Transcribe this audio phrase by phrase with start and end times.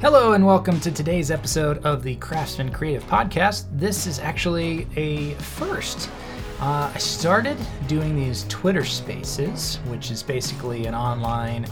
[0.00, 3.64] Hello, and welcome to today's episode of the Craftsman Creative Podcast.
[3.72, 6.08] This is actually a first.
[6.60, 7.56] Uh, I started
[7.88, 11.66] doing these Twitter spaces, which is basically an online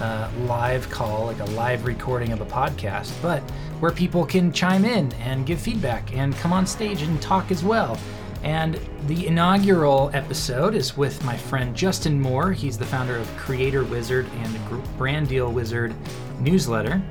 [0.00, 3.42] uh, live call, like a live recording of a podcast, but
[3.78, 7.62] where people can chime in and give feedback and come on stage and talk as
[7.62, 7.98] well.
[8.42, 12.52] And the inaugural episode is with my friend Justin Moore.
[12.52, 15.94] He's the founder of Creator Wizard and Brand Deal Wizard
[16.40, 17.02] newsletter.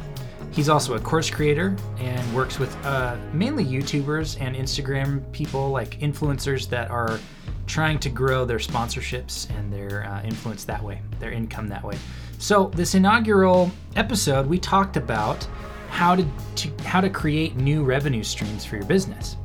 [0.56, 6.00] He's also a course creator and works with uh, mainly YouTubers and Instagram people, like
[6.00, 7.20] influencers that are
[7.68, 11.98] trying to grow their sponsorships and their uh, influence that way, their income that way.
[12.38, 15.46] So, this inaugural episode, we talked about
[15.89, 19.36] how to, to how to create new revenue streams for your business,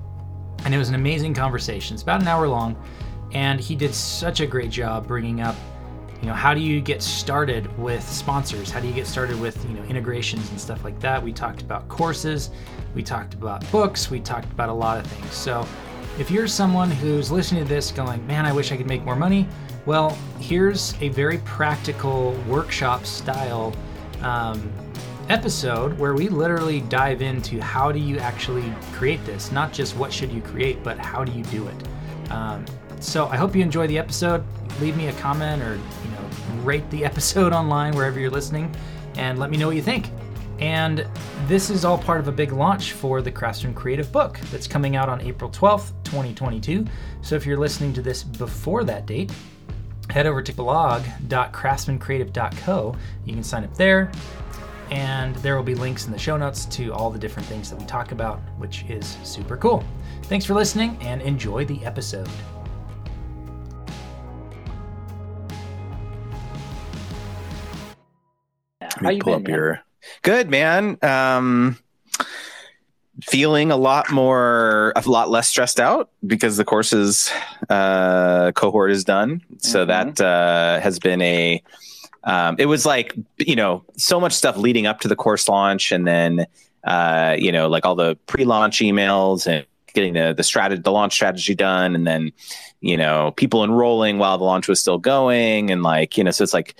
[0.65, 1.95] and it was an amazing conversation.
[1.95, 2.81] It's about an hour long,
[3.33, 5.57] and he did such a great job bringing up
[6.21, 8.71] you know how do you get started with sponsors?
[8.71, 11.23] How do you get started with you know integrations and stuff like that?
[11.23, 12.51] We talked about courses.
[12.95, 14.11] We talked about books.
[14.11, 15.35] We talked about a lot of things.
[15.35, 15.67] So
[16.19, 19.15] if you're someone who's listening to this going man i wish i could make more
[19.15, 19.47] money
[19.87, 23.73] well here's a very practical workshop style
[24.23, 24.71] um,
[25.31, 29.53] episode where we literally dive into how do you actually create this?
[29.53, 32.31] Not just what should you create but how do you do it?
[32.31, 32.65] Um,
[33.01, 34.45] so i hope you enjoy the episode.
[34.81, 38.75] Leave me a comment or you know rate the episode online wherever you're listening
[39.17, 40.11] and let me know what you think.
[40.61, 41.07] And
[41.47, 44.95] this is all part of a big launch for the craftsman creative book that's coming
[44.95, 46.85] out on april 12th 2022
[47.23, 49.33] so if you're listening to this before that date
[50.11, 54.13] head over to blog.craftsmancreative.co you can sign up there
[54.91, 57.79] and there will be links in the show notes to all the different things that
[57.79, 59.83] we talk about which is super cool.
[60.25, 62.29] Thanks for listening and enjoy the episode
[69.01, 69.57] How you pull been, up man?
[69.57, 69.83] your
[70.23, 70.99] good man.
[71.03, 71.79] Um,
[73.23, 77.31] feeling a lot more, a lot less stressed out because the courses
[77.69, 79.43] uh, cohort is done.
[79.59, 80.15] So mm-hmm.
[80.15, 81.63] that uh, has been a.
[82.23, 85.91] Um, it was like you know so much stuff leading up to the course launch,
[85.91, 86.47] and then
[86.85, 91.15] uh, you know like all the pre-launch emails and getting the the strategy, the launch
[91.15, 92.33] strategy done, and then
[92.81, 96.45] you know people enrolling while the launch was still going, and like you know so
[96.45, 96.75] it's like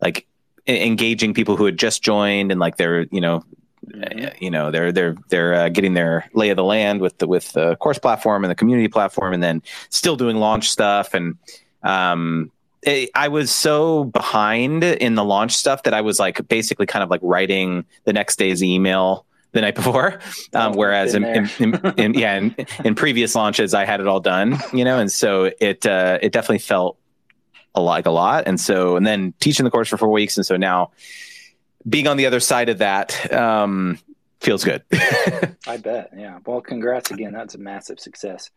[0.00, 0.26] like
[0.76, 3.44] engaging people who had just joined and like they're you know
[3.86, 4.42] mm-hmm.
[4.42, 7.52] you know they're they're they're uh, getting their lay of the land with the with
[7.52, 11.36] the course platform and the community platform and then still doing launch stuff and
[11.82, 12.50] um
[12.82, 17.02] it, I was so behind in the launch stuff that I was like basically kind
[17.02, 20.20] of like writing the next day's email the night before.
[20.52, 24.18] Um, whereas in, in, in, in, yeah, in, in previous launches, I had it all
[24.18, 26.98] done, you know, and so it, uh, it definitely felt
[27.74, 28.44] a like a lot.
[28.46, 30.36] And so, and then teaching the course for four weeks.
[30.36, 30.90] And so now
[31.88, 33.98] being on the other side of that, um,
[34.40, 34.82] feels good.
[35.66, 36.10] I bet.
[36.16, 36.38] Yeah.
[36.44, 37.32] Well, congrats again.
[37.32, 38.50] That's a massive success.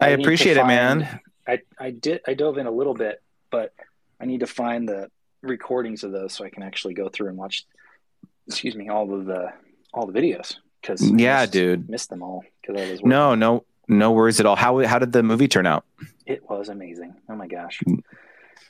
[0.00, 1.20] I, I appreciate find, it, man.
[1.46, 3.72] I, I did, I dove in a little bit, but
[4.20, 5.10] I need to find the
[5.42, 7.66] recordings of those so I can actually go through and watch,
[8.46, 9.52] excuse me, all of the,
[9.92, 10.56] all the videos.
[10.82, 12.44] Cause yeah, missed, dude, missed them all.
[12.66, 13.08] Cause I was working.
[13.08, 14.56] no, no, no worries at all.
[14.56, 15.86] How, how did the movie turn out?
[16.26, 17.14] It was amazing.
[17.28, 17.80] Oh my gosh.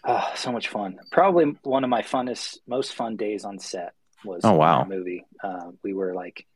[0.07, 0.99] Oh, so much fun.
[1.11, 3.95] Probably one of my funnest, most fun days on set
[4.25, 5.25] was oh wow movie.
[5.43, 6.47] Uh, we were like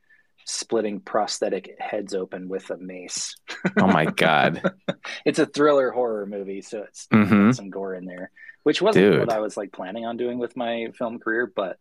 [0.45, 3.35] splitting prosthetic heads open with a mace.
[3.79, 4.61] oh my god!
[5.25, 7.51] it's a thriller horror movie, so it's mm-hmm.
[7.51, 8.31] some gore in there,
[8.63, 9.19] which wasn't Dude.
[9.19, 11.77] what I was like planning on doing with my film career, but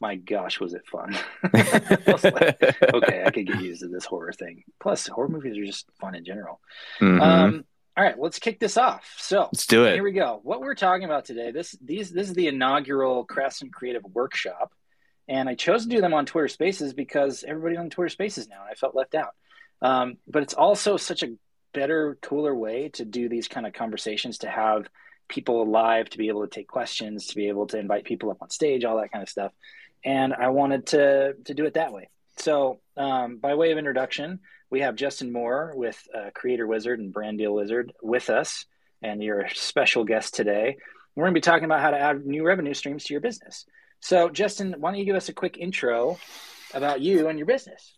[0.00, 1.16] my gosh, was it fun!
[1.52, 4.64] like, okay, I could get used to this horror thing.
[4.80, 6.60] Plus, horror movies are just fun in general.
[7.00, 7.20] Mm-hmm.
[7.20, 7.64] Um,
[7.96, 9.14] all right, let's kick this off.
[9.18, 9.94] So let's do it.
[9.94, 10.40] Here we go.
[10.42, 11.52] What we're talking about today.
[11.52, 14.72] This these this is the inaugural Craftsman Creative Workshop,
[15.28, 18.62] and I chose to do them on Twitter Spaces because everybody's on Twitter Spaces now,
[18.62, 19.34] and I felt left out.
[19.80, 21.34] Um, but it's also such a
[21.72, 24.88] better, cooler way to do these kind of conversations to have
[25.28, 28.42] people live, to be able to take questions, to be able to invite people up
[28.42, 29.52] on stage, all that kind of stuff.
[30.04, 32.08] And I wanted to to do it that way.
[32.38, 34.40] So, um, by way of introduction,
[34.74, 38.66] we have Justin Moore with uh, Creator Wizard and Brand Deal Wizard with us,
[39.02, 40.78] and you're a special guest today.
[41.14, 43.66] We're going to be talking about how to add new revenue streams to your business.
[44.00, 46.18] So, Justin, why don't you give us a quick intro
[46.74, 47.94] about you and your business?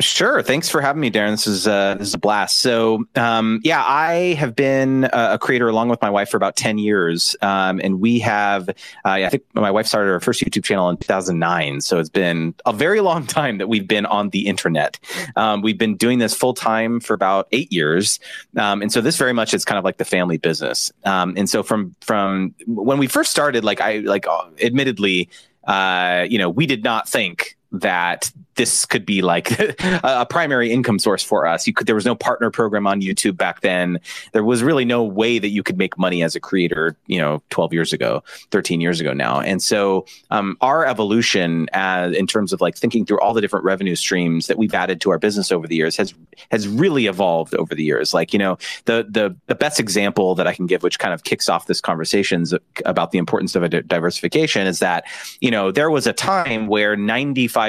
[0.00, 0.42] Sure.
[0.42, 1.30] Thanks for having me, Darren.
[1.30, 2.58] This is uh, this is a blast.
[2.58, 6.78] So, um, yeah, I have been a creator along with my wife for about ten
[6.78, 8.68] years, um, and we have.
[8.68, 8.72] Uh,
[9.04, 12.72] I think my wife started her first YouTube channel in 2009, so it's been a
[12.72, 14.98] very long time that we've been on the internet.
[15.36, 18.18] Um, we've been doing this full time for about eight years,
[18.56, 20.92] um, and so this very much is kind of like the family business.
[21.04, 25.28] Um, and so from from when we first started, like I like, uh, admittedly,
[25.64, 29.58] uh, you know, we did not think that this could be like
[30.04, 31.66] a primary income source for us.
[31.66, 33.98] You could there was no partner program on YouTube back then.
[34.32, 37.42] There was really no way that you could make money as a creator, you know,
[37.50, 39.40] 12 years ago, 13 years ago now.
[39.40, 43.64] And so um, our evolution as in terms of like thinking through all the different
[43.64, 46.14] revenue streams that we've added to our business over the years has
[46.50, 48.12] has really evolved over the years.
[48.12, 51.24] Like, you know, the the the best example that I can give which kind of
[51.24, 52.52] kicks off this conversations
[52.84, 55.04] about the importance of a diversification is that,
[55.40, 57.61] you know, there was a time where 95%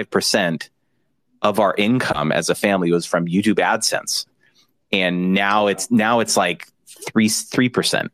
[1.42, 4.26] of our income as a family was from YouTube AdSense.
[4.92, 6.68] And now it's now it's like
[7.06, 8.12] three three percent.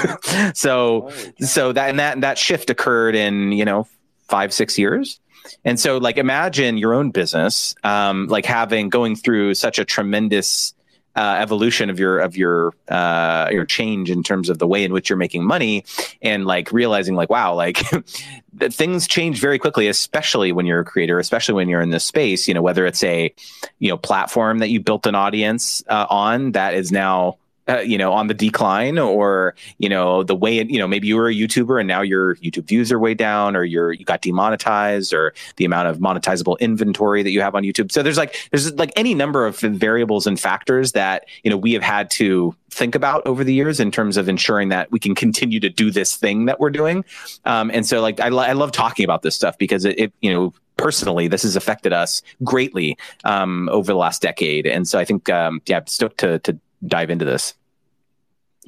[0.54, 1.10] so
[1.40, 3.86] so that and that that shift occurred in you know
[4.28, 5.20] five six years.
[5.64, 10.74] And so like imagine your own business um, like having going through such a tremendous
[11.18, 14.92] uh, evolution of your of your uh, your change in terms of the way in
[14.92, 15.84] which you're making money,
[16.22, 17.78] and like realizing like wow, like
[18.70, 22.46] things change very quickly, especially when you're a creator, especially when you're in this space.
[22.46, 23.34] You know, whether it's a
[23.80, 27.38] you know platform that you built an audience uh, on that is now
[27.68, 31.06] uh, you know, on the decline, or you know, the way it, you know, maybe
[31.06, 34.04] you were a YouTuber and now your YouTube views are way down, or you're you
[34.04, 37.92] got demonetized, or the amount of monetizable inventory that you have on YouTube.
[37.92, 41.72] So there's like there's like any number of variables and factors that you know we
[41.72, 45.14] have had to think about over the years in terms of ensuring that we can
[45.14, 47.04] continue to do this thing that we're doing.
[47.44, 50.12] Um, and so, like, I, lo- I love talking about this stuff because it, it
[50.20, 54.66] you know personally, this has affected us greatly um, over the last decade.
[54.66, 56.56] And so I think, um, yeah, stoked to, to
[56.86, 57.54] dive into this.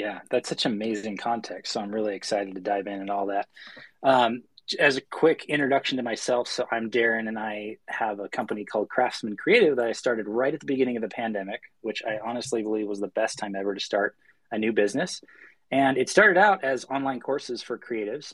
[0.01, 1.75] Yeah, that's such amazing context.
[1.75, 3.47] So I'm really excited to dive in and all that.
[4.03, 4.45] Um,
[4.79, 8.89] as a quick introduction to myself, so I'm Darren, and I have a company called
[8.89, 12.63] Craftsman Creative that I started right at the beginning of the pandemic, which I honestly
[12.63, 14.17] believe was the best time ever to start
[14.51, 15.21] a new business.
[15.71, 18.33] And it started out as online courses for creatives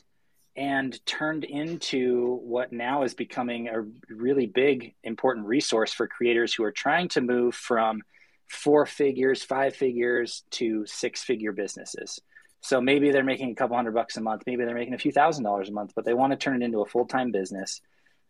[0.55, 6.63] and turned into what now is becoming a really big, important resource for creators who
[6.63, 8.03] are trying to move from
[8.47, 12.19] four figures, five figures to six figure businesses.
[12.61, 15.11] So maybe they're making a couple hundred bucks a month, maybe they're making a few
[15.11, 17.81] thousand dollars a month, but they want to turn it into a full time business.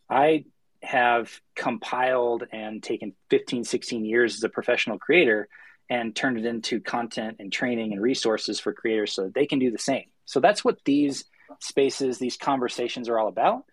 [0.10, 0.46] I
[0.84, 5.48] have compiled and taken 15, 16 years as a professional creator
[5.90, 9.60] and turned it into content and training and resources for creators so that they can
[9.60, 10.06] do the same.
[10.26, 11.26] So that's what these
[11.60, 13.64] spaces, these conversations are all about.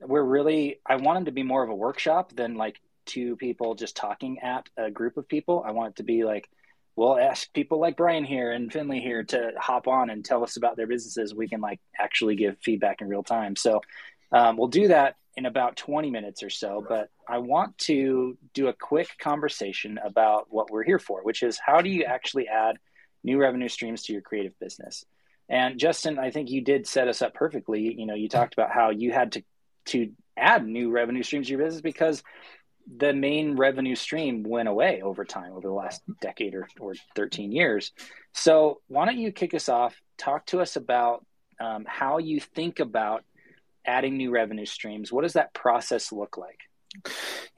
[0.00, 3.74] We're really, I want them to be more of a workshop than like two people
[3.74, 5.62] just talking at a group of people.
[5.66, 6.48] I want it to be like,
[6.96, 10.56] we'll ask people like Brian here and Finley here to hop on and tell us
[10.56, 11.34] about their businesses.
[11.34, 13.56] We can like actually give feedback in real time.
[13.56, 13.80] So
[14.32, 16.84] um, we'll do that in about 20 minutes or so.
[16.86, 21.58] But I want to do a quick conversation about what we're here for, which is
[21.64, 22.76] how do you actually add
[23.24, 25.04] new revenue streams to your creative business?
[25.48, 27.94] And Justin, I think you did set us up perfectly.
[27.94, 29.42] You know, you talked about how you had to
[29.86, 32.22] to add new revenue streams to your business because
[32.96, 37.52] the main revenue stream went away over time over the last decade or, or 13
[37.52, 37.92] years.
[38.32, 39.94] So, why don't you kick us off?
[40.18, 41.24] Talk to us about
[41.60, 43.24] um, how you think about
[43.86, 45.12] adding new revenue streams.
[45.12, 46.60] What does that process look like?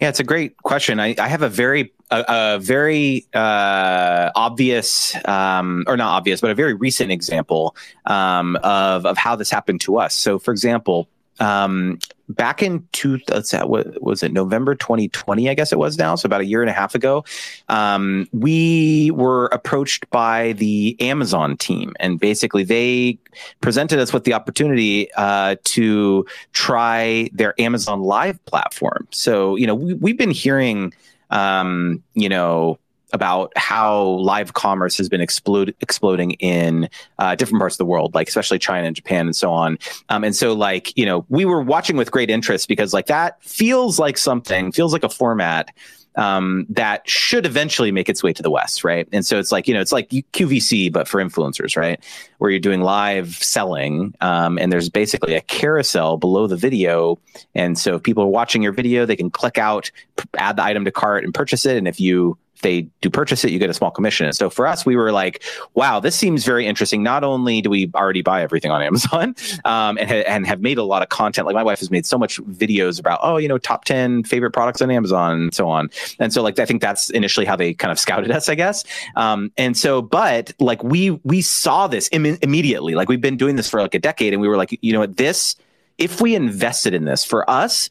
[0.01, 0.99] Yeah, it's a great question.
[0.99, 6.51] I, I have a very a, a very uh, obvious, um, or not obvious, but
[6.51, 7.77] a very recent example
[8.07, 10.15] um, of of how this happened to us.
[10.15, 11.09] So, for example,
[11.39, 15.99] um, back in two, let's say, what was it, November 2020, I guess it was
[15.99, 16.15] now.
[16.15, 17.25] So about a year and a half ago,
[17.69, 23.19] um, we were approached by the Amazon team and basically they
[23.61, 29.07] presented us with the opportunity, uh, to try their Amazon live platform.
[29.11, 30.93] So, you know, we, we've been hearing,
[31.31, 32.79] um, you know,
[33.17, 38.15] about how live commerce has been explode, exploding in uh, different parts of the world,
[38.15, 39.79] like especially China and Japan and so on.
[40.09, 43.43] Um, and so, like, you know, we were watching with great interest because, like, that
[43.43, 45.73] feels like something, feels like a format
[46.17, 49.07] um, that should eventually make its way to the West, right?
[49.13, 52.03] And so it's like, you know, it's like QVC, but for influencers, right?
[52.39, 57.19] Where you're doing live selling, um, and there's basically a carousel below the video.
[57.55, 59.91] And so if people are watching your video, they can click out,
[60.39, 61.77] add the item to cart, and purchase it.
[61.77, 64.33] And if you they do purchase it, you get a small commission.
[64.33, 65.43] So for us, we were like,
[65.75, 67.03] wow, this seems very interesting.
[67.03, 69.35] Not only do we already buy everything on Amazon
[69.65, 72.07] um, and, ha- and have made a lot of content, like my wife has made
[72.07, 75.69] so much videos about, oh, you know, top 10 favorite products on Amazon and so
[75.69, 75.91] on.
[76.19, 78.85] And so like, I think that's initially how they kind of scouted us, I guess.
[79.17, 83.57] Um, and so, but like we, we saw this Im- immediately, like we've been doing
[83.57, 85.57] this for like a decade and we were like, you know what, this,
[85.99, 87.89] if we invested in this for us,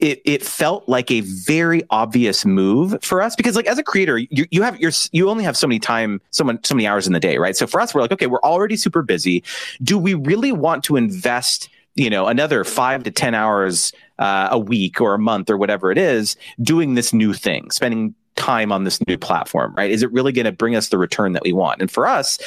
[0.00, 4.18] it, it felt like a very obvious move for us because like as a creator
[4.18, 7.06] you, you have your you only have so many time so many, so many hours
[7.06, 9.42] in the day right so for us we're like okay we're already super busy
[9.82, 14.58] do we really want to invest you know another five to ten hours uh, a
[14.58, 18.84] week or a month or whatever it is doing this new thing, spending time on
[18.84, 19.90] this new platform, right?
[19.90, 21.80] Is it really going to bring us the return that we want?
[21.80, 22.38] And for us,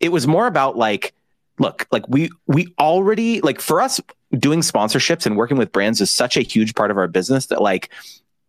[0.00, 1.14] it was more about like,
[1.58, 4.00] look, like we we already like for us
[4.38, 7.62] doing sponsorships and working with brands is such a huge part of our business that
[7.62, 7.90] like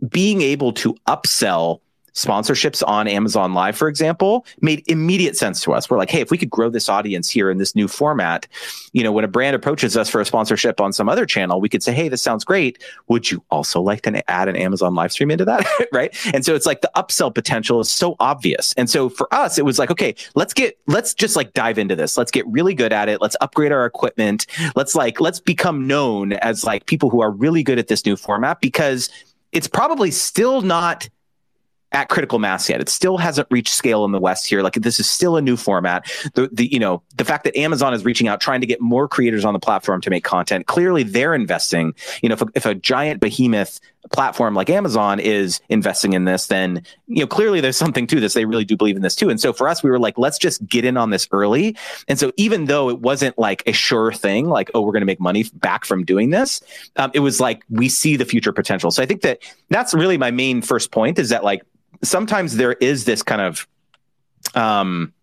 [0.10, 1.82] being able to upsell
[2.14, 5.90] sponsorships on Amazon Live, for example, made immediate sense to us.
[5.90, 8.48] We're like, hey, if we could grow this audience here in this new format,
[8.94, 11.70] you know, when a brand approaches us for a sponsorship on some other channel, we
[11.70, 12.84] could say, hey, this sounds great.
[13.08, 15.66] Would you also like to add an Amazon live stream into that?
[15.94, 16.16] right.
[16.34, 18.74] And so it's like the upsell potential is so obvious.
[18.74, 21.96] And so for us, it was like, okay, let's get, let's just like dive into
[21.96, 22.18] this.
[22.18, 23.22] Let's get really good at it.
[23.22, 24.46] Let's upgrade our equipment.
[24.76, 28.16] Let's like, let's become known as like people who are really good at this new
[28.16, 29.10] format because
[29.52, 31.10] it's probably still not
[31.92, 32.82] at critical mass yet.
[32.82, 34.62] It still hasn't reached scale in the West here.
[34.62, 36.06] Like this is still a new format.
[36.36, 39.08] The, the you know the fact that Amazon is reaching out, trying to get more
[39.08, 40.68] creators on the platform to make content.
[40.68, 41.94] Clearly, they're investing.
[42.22, 43.80] You know, if a, if a giant behemoth
[44.12, 48.34] platform like Amazon is investing in this, then you know clearly there's something to this.
[48.34, 49.30] They really do believe in this too.
[49.30, 51.76] And so for us, we were like, let's just get in on this early.
[52.08, 55.08] And so even though it wasn't like a sure thing, like oh we're going to
[55.08, 56.62] make money back from doing this,
[56.98, 58.92] um, it was like we see the future potential.
[58.92, 61.64] So I think that that's really my main first point is that like
[62.04, 63.68] sometimes there is this kind of
[64.56, 65.14] um,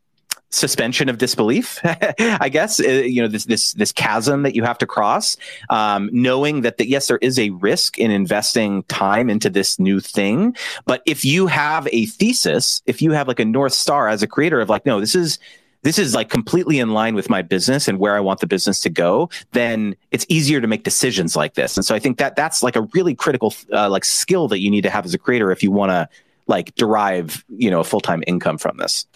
[0.50, 4.78] suspension of disbelief i guess uh, you know this this this chasm that you have
[4.78, 5.36] to cross
[5.70, 9.98] um, knowing that that yes there is a risk in investing time into this new
[9.98, 14.22] thing but if you have a thesis if you have like a north star as
[14.22, 15.38] a creator of like no this is
[15.82, 18.80] this is like completely in line with my business and where I want the business
[18.80, 21.76] to go, then it's easier to make decisions like this.
[21.76, 24.68] And so I think that that's like a really critical uh, like skill that you
[24.68, 26.08] need to have as a creator if you want to
[26.46, 29.06] like derive you know a full-time income from this.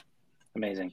[0.56, 0.92] Amazing.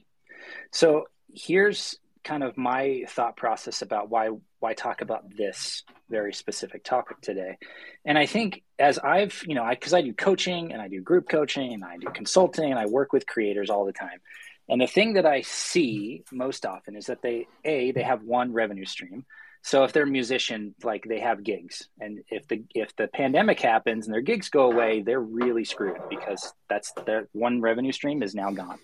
[0.70, 4.30] So here's kind of my thought process about why
[4.60, 7.56] why talk about this very specific topic today.
[8.04, 11.00] And i think as i've you know i because I, do coaching and i do
[11.00, 14.20] group coaching and i do consulting and i work with creators all the time.
[14.68, 18.52] And the thing that i see most often is that they a they have one
[18.52, 19.24] revenue stream
[19.62, 23.60] so if they're a musician, like they have gigs, and if the if the pandemic
[23.60, 28.22] happens and their gigs go away, they're really screwed because that's their one revenue stream
[28.22, 28.78] is now gone.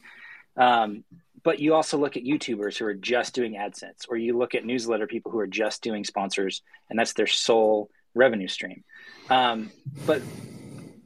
[0.56, 1.04] Um,
[1.42, 4.64] but you also look at YouTubers who are just doing AdSense, or you look at
[4.64, 8.82] newsletter people who are just doing sponsors, and that's their sole revenue stream.
[9.30, 9.70] Um,
[10.06, 10.22] but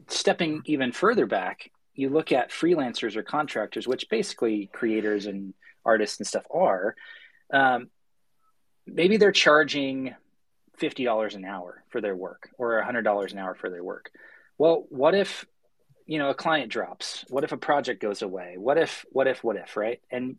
[0.07, 6.19] stepping even further back, you look at freelancers or contractors, which basically creators and artists
[6.19, 6.95] and stuff are.
[7.53, 7.91] Um,
[8.93, 10.15] maybe they're charging
[10.81, 14.11] $50 an hour for their work or $100 an hour for their work.
[14.57, 15.45] Well, what if,
[16.07, 17.25] you know, a client drops?
[17.29, 18.55] What if a project goes away?
[18.57, 20.01] What if, what if, what if, right?
[20.11, 20.37] And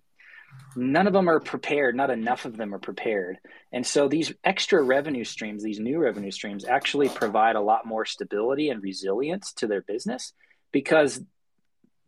[0.75, 1.95] none of them are prepared.
[1.95, 3.37] Not enough of them are prepared.
[3.71, 8.05] And so these extra revenue streams, these new revenue streams actually provide a lot more
[8.05, 10.33] stability and resilience to their business
[10.71, 11.21] because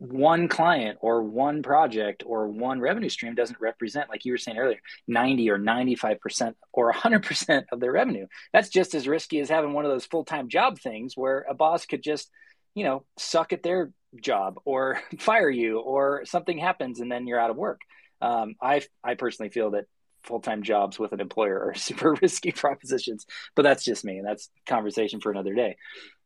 [0.01, 4.57] one client or one project or one revenue stream doesn't represent like you were saying
[4.57, 8.25] earlier 90 or 95% or 100% of their revenue.
[8.51, 11.85] That's just as risky as having one of those full-time job things where a boss
[11.85, 12.31] could just
[12.73, 17.39] you know suck at their job or fire you or something happens and then you're
[17.39, 17.81] out of work.
[18.21, 19.85] Um, i i personally feel that
[20.23, 24.49] full-time jobs with an employer are super risky propositions but that's just me and that's
[24.65, 25.77] conversation for another day.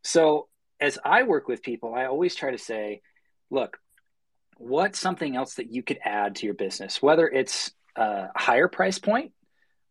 [0.01, 0.47] So
[0.79, 3.01] as i work with people i always try to say
[3.49, 3.77] look,
[4.57, 8.99] what's something else that you could add to your business, whether it's a higher price
[8.99, 9.31] point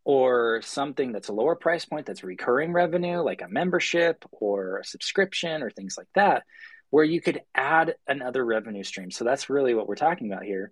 [0.04, 4.84] or something that's a lower price point that's recurring revenue, like a membership or a
[4.84, 6.44] subscription or things like that,
[6.90, 9.10] where you could add another revenue stream.
[9.10, 10.70] So that's really what we're talking about here.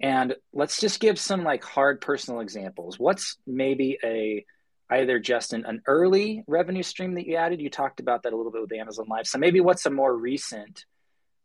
[0.00, 2.98] And let's just give some like hard personal examples.
[2.98, 4.44] What's maybe a
[4.90, 7.60] either just an, an early revenue stream that you added?
[7.60, 9.26] You talked about that a little bit with Amazon Live.
[9.26, 10.86] So maybe what's a more recent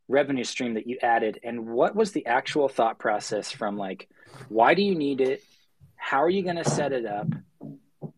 [0.08, 4.08] revenue stream that you added and what was the actual thought process from like
[4.50, 5.44] why do you need it?
[5.96, 7.28] How are you going to set it up?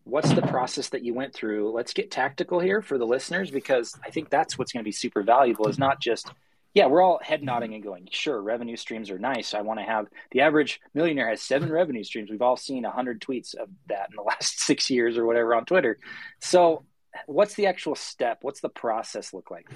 [0.04, 1.72] What's the process that you went through?
[1.72, 4.92] Let's get tactical here for the listeners because i think that's what's going to be
[4.92, 6.30] super valuable is not just
[6.74, 9.54] yeah we're all head nodding and going sure revenue streams are nice.
[9.54, 12.30] I want to have the average millionaire has seven revenue streams.
[12.30, 15.64] We've all seen 100 tweets of that in the last six years or whatever on
[15.64, 15.98] twitter.
[16.40, 16.84] So
[17.26, 18.38] what's the actual step?
[18.42, 19.68] What's the process look like?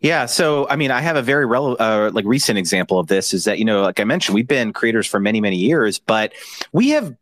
[0.00, 3.32] Yeah, so I mean, I have a very rel- uh, like recent example of this.
[3.32, 6.32] Is that you know, like I mentioned, we've been creators for many many years, but
[6.72, 7.16] we have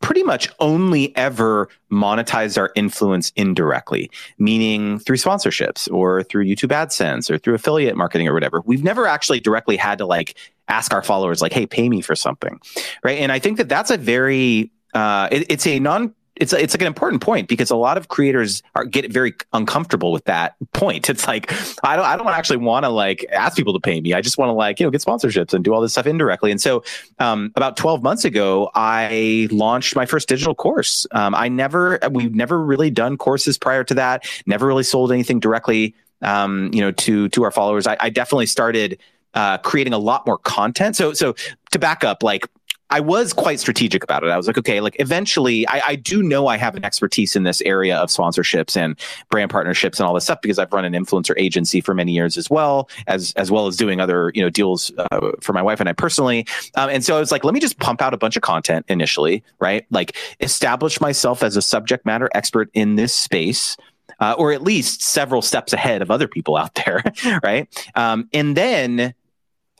[0.00, 7.30] pretty much only ever monetized our influence indirectly, meaning through sponsorships or through YouTube AdSense
[7.30, 8.62] or through affiliate marketing or whatever.
[8.66, 10.36] We've never actually directly had to like
[10.68, 12.60] ask our followers like, "Hey, pay me for something,"
[13.02, 13.18] right?
[13.18, 16.80] And I think that that's a very uh, it, it's a non it's it's like
[16.80, 21.08] an important point because a lot of creators are get very uncomfortable with that point.
[21.08, 21.52] It's like
[21.84, 24.14] I don't I don't actually want to like ask people to pay me.
[24.14, 26.50] I just want to like you know get sponsorships and do all this stuff indirectly.
[26.50, 26.82] And so
[27.20, 31.06] um, about 12 months ago, I launched my first digital course.
[31.12, 34.26] Um, I never we've never really done courses prior to that.
[34.46, 37.86] Never really sold anything directly um, you know to to our followers.
[37.86, 38.98] I, I definitely started
[39.34, 40.96] uh, creating a lot more content.
[40.96, 41.34] So so
[41.70, 42.48] to back up, like
[42.94, 44.30] I was quite strategic about it.
[44.30, 47.42] I was like, okay, like eventually I, I, do know I have an expertise in
[47.42, 48.96] this area of sponsorships and
[49.30, 52.38] brand partnerships and all this stuff because I've run an influencer agency for many years
[52.38, 55.80] as well as as well as doing other you know deals uh, for my wife
[55.80, 56.46] and I personally.
[56.76, 58.86] Um, and so I was like, let me just pump out a bunch of content
[58.88, 59.84] initially, right?
[59.90, 63.76] Like establish myself as a subject matter expert in this space.
[64.20, 67.02] Uh, or at least several steps ahead of other people out there,
[67.42, 67.66] right?
[67.96, 69.14] Um, and then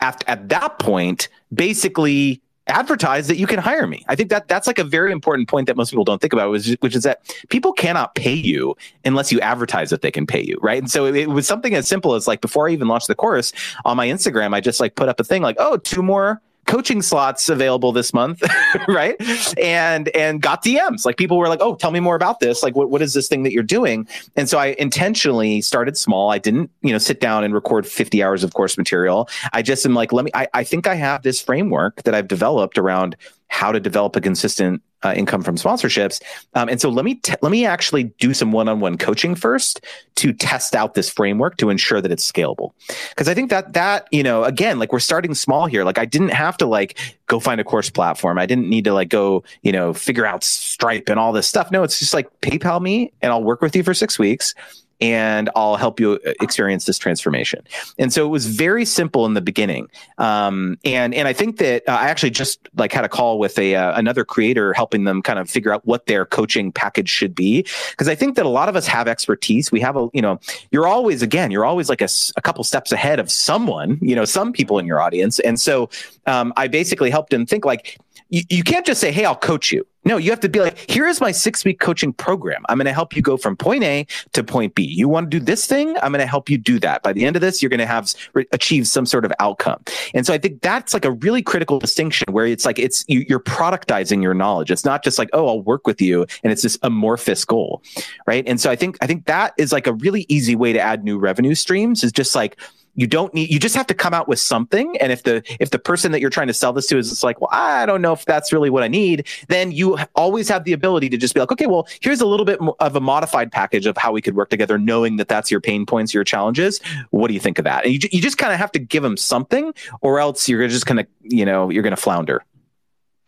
[0.01, 4.05] after, at that point, basically advertise that you can hire me.
[4.09, 6.51] I think that that's like a very important point that most people don't think about,
[6.51, 10.43] which, which is that people cannot pay you unless you advertise that they can pay
[10.43, 10.79] you, right?
[10.79, 13.15] And so it, it, was something as simple as like before I even launched the
[13.15, 13.53] course
[13.85, 17.03] on my Instagram, I just like put up a thing like, oh, two more coaching
[17.03, 18.43] slots available this month,
[18.89, 19.17] right?
[19.59, 21.05] And and got DMs.
[21.05, 22.63] Like people were like, "Oh, tell me more about this.
[22.63, 24.07] Like what what is this thing that you're doing?"
[24.37, 26.31] And so I intentionally started small.
[26.31, 29.29] I didn't, you know, sit down and record 50 hours of course material.
[29.53, 32.29] I just am like, "Let me I, I think I have this framework that I've
[32.29, 33.17] developed around
[33.49, 36.21] how to develop a consistent uh, income from sponsorships.
[36.55, 39.85] Um, and so let me t- let me actually do some one-on-one coaching first
[40.17, 42.73] to test out this framework to ensure that it's scalable.
[43.11, 45.85] Because I think that that you know again like we're starting small here.
[45.85, 48.39] Like I didn't have to like go find a course platform.
[48.39, 51.71] I didn't need to like go you know figure out Stripe and all this stuff.
[51.71, 54.55] No, it's just like PayPal me and I'll work with you for six weeks
[55.01, 57.65] and I'll help you uh, experience this transformation.
[57.99, 59.89] And so it was very simple in the beginning.
[60.19, 63.59] Um, and and I think that uh, I actually just like had a call with
[63.59, 67.35] a uh, another creator helping them kind of figure out what their coaching package should
[67.35, 69.71] be because I think that a lot of us have expertise.
[69.73, 72.93] We have a you know you're always again you're always like a, a couple steps
[72.93, 75.39] ahead of someone you know some people in your audience.
[75.41, 75.91] And so
[76.27, 79.73] um, I basically helped him think like you, you can't just say, Hey, I'll coach
[79.73, 79.87] you.
[80.05, 82.63] No, you have to be like, here is my six week coaching program.
[82.69, 84.83] I'm going to help you go from point A to point B.
[84.83, 85.97] You want to do this thing?
[86.03, 87.03] I'm going to help you do that.
[87.03, 89.83] By the end of this, you're going to have re- achieve some sort of outcome.
[90.15, 93.25] And so I think that's like a really critical distinction where it's like, it's you,
[93.29, 94.71] you're productizing your knowledge.
[94.71, 96.27] It's not just like, oh, I'll work with you.
[96.43, 97.83] And it's this amorphous goal.
[98.27, 98.47] Right.
[98.47, 101.05] And so I think, I think that is like a really easy way to add
[101.05, 102.59] new revenue streams is just like,
[102.95, 104.97] you don't need you just have to come out with something.
[104.99, 107.23] And if the if the person that you're trying to sell this to is it's
[107.23, 110.65] like well i don't know if that's really what i need then you always have
[110.65, 113.53] the ability to just be like okay well here's a little bit of a modified
[113.53, 116.81] package of how we could work together knowing that that's your pain points your challenges.
[117.11, 117.85] What do you think of that?
[117.85, 120.87] And you, you just kind of have to give them something or else you're just
[120.87, 122.45] gonna you know you're gonna flounder.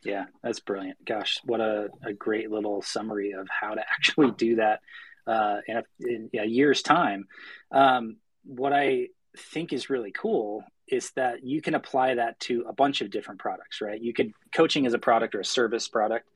[0.04, 1.04] Yeah that's brilliant.
[1.04, 4.80] Gosh what a, a great little summary of how to actually do that
[5.26, 7.26] uh, in, a, in a year's time.
[7.72, 12.72] Um, what i think is really cool is that you can apply that to a
[12.72, 14.00] bunch of different products, right?
[14.00, 16.28] You could coaching as a product or a service product,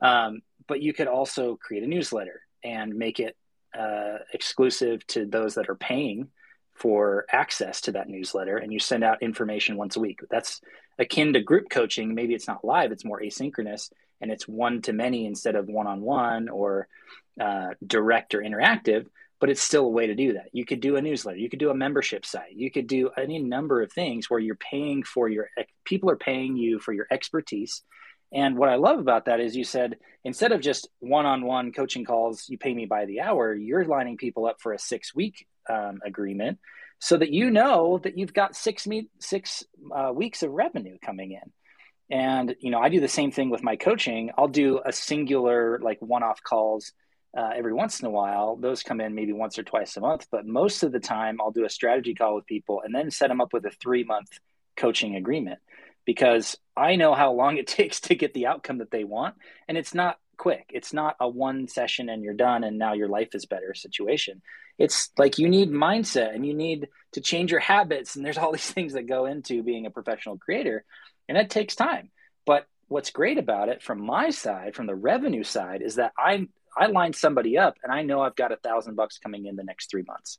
[0.00, 3.36] um, but you could also create a newsletter and make it
[3.78, 6.28] uh, exclusive to those that are paying
[6.74, 10.20] for access to that newsletter, and you send out information once a week.
[10.30, 10.60] That's
[10.98, 12.14] akin to group coaching.
[12.14, 13.90] Maybe it's not live; it's more asynchronous,
[14.20, 16.88] and it's one to many instead of one on one or
[17.40, 19.06] uh, direct or interactive
[19.40, 20.48] but it's still a way to do that.
[20.52, 23.38] You could do a newsletter, you could do a membership site, you could do any
[23.38, 25.48] number of things where you're paying for your
[25.84, 27.82] people are paying you for your expertise.
[28.32, 32.46] And what I love about that is you said instead of just one-on-one coaching calls,
[32.48, 33.54] you pay me by the hour.
[33.54, 36.58] You're lining people up for a six-week um, agreement,
[36.98, 38.86] so that you know that you've got six
[39.20, 41.52] six uh, weeks of revenue coming in.
[42.10, 44.30] And you know, I do the same thing with my coaching.
[44.36, 46.92] I'll do a singular like one-off calls
[47.36, 48.56] uh, every once in a while.
[48.56, 51.50] Those come in maybe once or twice a month, but most of the time I'll
[51.50, 54.38] do a strategy call with people and then set them up with a three month
[54.76, 55.58] coaching agreement
[56.04, 59.34] because I know how long it takes to get the outcome that they want.
[59.68, 60.70] And it's not quick.
[60.72, 64.40] It's not a one session and you're done and now your life is better situation.
[64.78, 68.16] It's like you need mindset and you need to change your habits.
[68.16, 70.84] And there's all these things that go into being a professional creator.
[71.28, 72.10] And that takes time.
[72.46, 76.48] But what's great about it from my side, from the revenue side, is that I'm
[76.78, 79.64] I line somebody up and I know I've got a thousand bucks coming in the
[79.64, 80.38] next three months.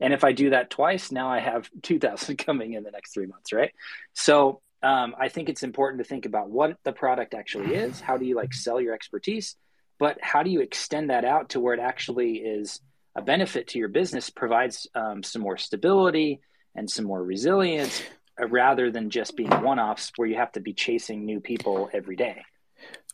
[0.00, 3.26] And if I do that twice, now I have 2000 coming in the next three
[3.26, 3.52] months.
[3.52, 3.72] Right.
[4.14, 8.00] So um, I think it's important to think about what the product actually is.
[8.00, 9.56] How do you like sell your expertise?
[9.98, 12.80] But how do you extend that out to where it actually is
[13.14, 16.40] a benefit to your business, provides um, some more stability
[16.74, 18.02] and some more resilience
[18.40, 21.90] uh, rather than just being one offs where you have to be chasing new people
[21.92, 22.42] every day?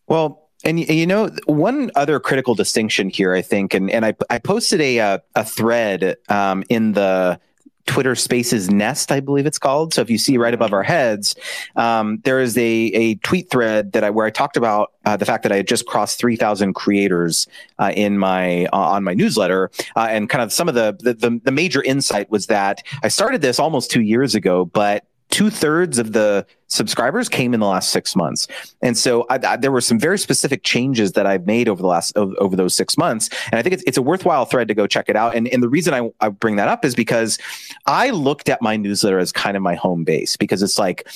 [0.07, 4.39] Well, And you know, one other critical distinction here, I think, and, and I, I
[4.39, 7.39] posted a, a, a thread um, in the
[7.87, 9.95] Twitter Spaces Nest, I believe it's called.
[9.95, 11.37] So if you see right above our heads,
[11.77, 15.25] um, there is a, a tweet thread that I where I talked about uh, the
[15.25, 17.47] fact that I had just crossed three thousand creators
[17.79, 21.15] uh, in my uh, on my newsletter, uh, and kind of some of the, the
[21.15, 25.05] the the major insight was that I started this almost two years ago, but
[25.37, 28.49] two thirds of the subscribers came in the last six months.
[28.81, 31.89] And so I, I, there were some very specific changes that I've made over the
[31.89, 33.29] last, over, those six months.
[33.53, 35.37] And I think it's, it's a worthwhile thread to go check it out.
[35.37, 37.39] And, and the reason I, I bring that up is because
[37.85, 41.07] I looked at my newsletter as kind of my home base because it's like,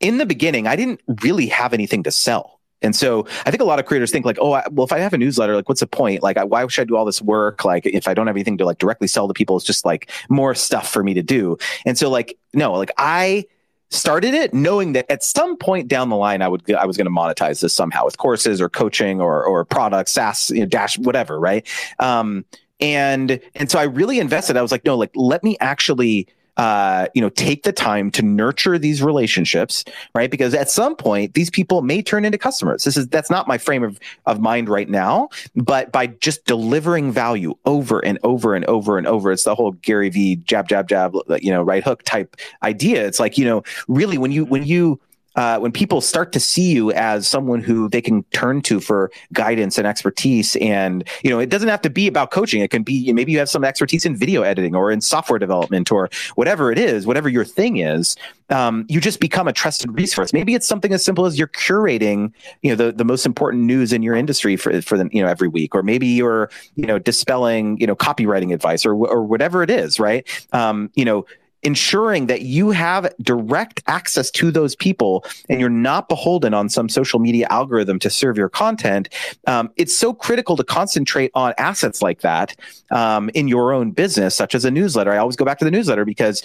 [0.00, 2.58] in the beginning, I didn't really have anything to sell.
[2.82, 4.98] And so I think a lot of creators think like, oh, I, well, if I
[4.98, 6.24] have a newsletter, like, what's the point?
[6.24, 7.64] Like, I, why should I do all this work?
[7.64, 10.10] Like, if I don't have anything to like directly sell to people, it's just like
[10.28, 11.56] more stuff for me to do.
[11.86, 13.44] And so, like, no, like I
[13.90, 17.06] started it knowing that at some point down the line I would I was going
[17.06, 20.98] to monetize this somehow with courses or coaching or or products, SaaS, you know, dash
[20.98, 21.66] whatever, right?
[21.98, 22.44] Um,
[22.80, 24.56] and and so I really invested.
[24.56, 26.28] I was like, no, like let me actually
[26.60, 29.82] uh, you know, take the time to nurture these relationships,
[30.14, 30.30] right?
[30.30, 32.84] Because at some point, these people may turn into customers.
[32.84, 37.12] This is that's not my frame of, of mind right now, but by just delivering
[37.12, 40.86] value over and over and over and over, it's the whole Gary V jab jab
[40.86, 43.06] jab, you know, right hook type idea.
[43.06, 45.00] It's like you know, really when you when you
[45.36, 49.10] uh, when people start to see you as someone who they can turn to for
[49.32, 52.62] guidance and expertise and you know it doesn't have to be about coaching.
[52.62, 55.92] It can be maybe you have some expertise in video editing or in software development
[55.92, 58.16] or whatever it is whatever your thing is.
[58.48, 60.32] Um, you just become a trusted resource.
[60.32, 63.92] Maybe it's something as simple as you're curating you know the, the most important news
[63.92, 66.98] in your industry for, for them you know every week or maybe you're you know
[66.98, 70.26] dispelling you know copywriting advice or, or whatever it is right?
[70.52, 71.24] Um, you know
[71.62, 76.88] ensuring that you have direct access to those people and you're not beholden on some
[76.88, 79.08] social media algorithm to serve your content
[79.46, 82.56] um, it's so critical to concentrate on assets like that
[82.90, 85.12] um, in your own business such as a newsletter.
[85.12, 86.42] I always go back to the newsletter because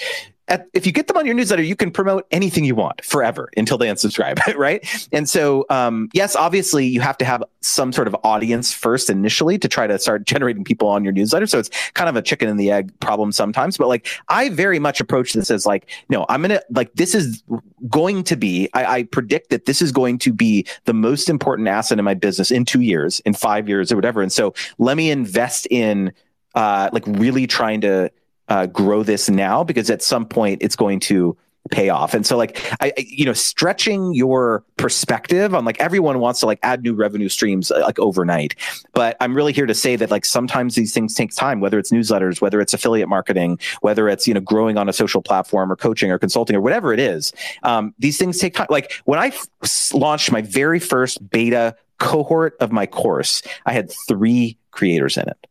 [0.48, 3.50] at, if you get them on your newsletter, you can promote anything you want forever
[3.58, 4.86] until they unsubscribe, right?
[5.12, 9.58] And so, um, yes, obviously, you have to have some sort of audience first initially
[9.58, 11.48] to try to start generating people on your newsletter.
[11.48, 13.78] So it's kind of a chicken and the egg problem sometimes.
[13.78, 17.44] But like, I very much approach this as like, no, I'm gonna like this is
[17.90, 18.70] going to be.
[18.74, 22.14] I, I predict that this is going to be the most important asset in my
[22.14, 24.22] business in two years, in five years, or whatever.
[24.22, 26.14] And so, let me invest in
[26.54, 28.12] uh, like really trying to
[28.50, 31.38] uh, grow this now because at some point it's going to
[31.72, 32.14] pay off.
[32.14, 36.60] And so like I you know stretching your perspective on like everyone wants to like
[36.62, 38.56] add new revenue streams uh, like overnight.
[38.94, 41.92] But I'm really here to say that like sometimes these things take time whether it's
[41.92, 45.76] newsletters, whether it's affiliate marketing, whether it's you know growing on a social platform or
[45.76, 47.34] coaching or consulting or whatever it is.
[47.64, 48.68] Um, these things take time.
[48.70, 49.28] Like when I
[49.64, 55.28] f- launched my very first beta cohort of my course, I had 3 creators in
[55.30, 55.48] it.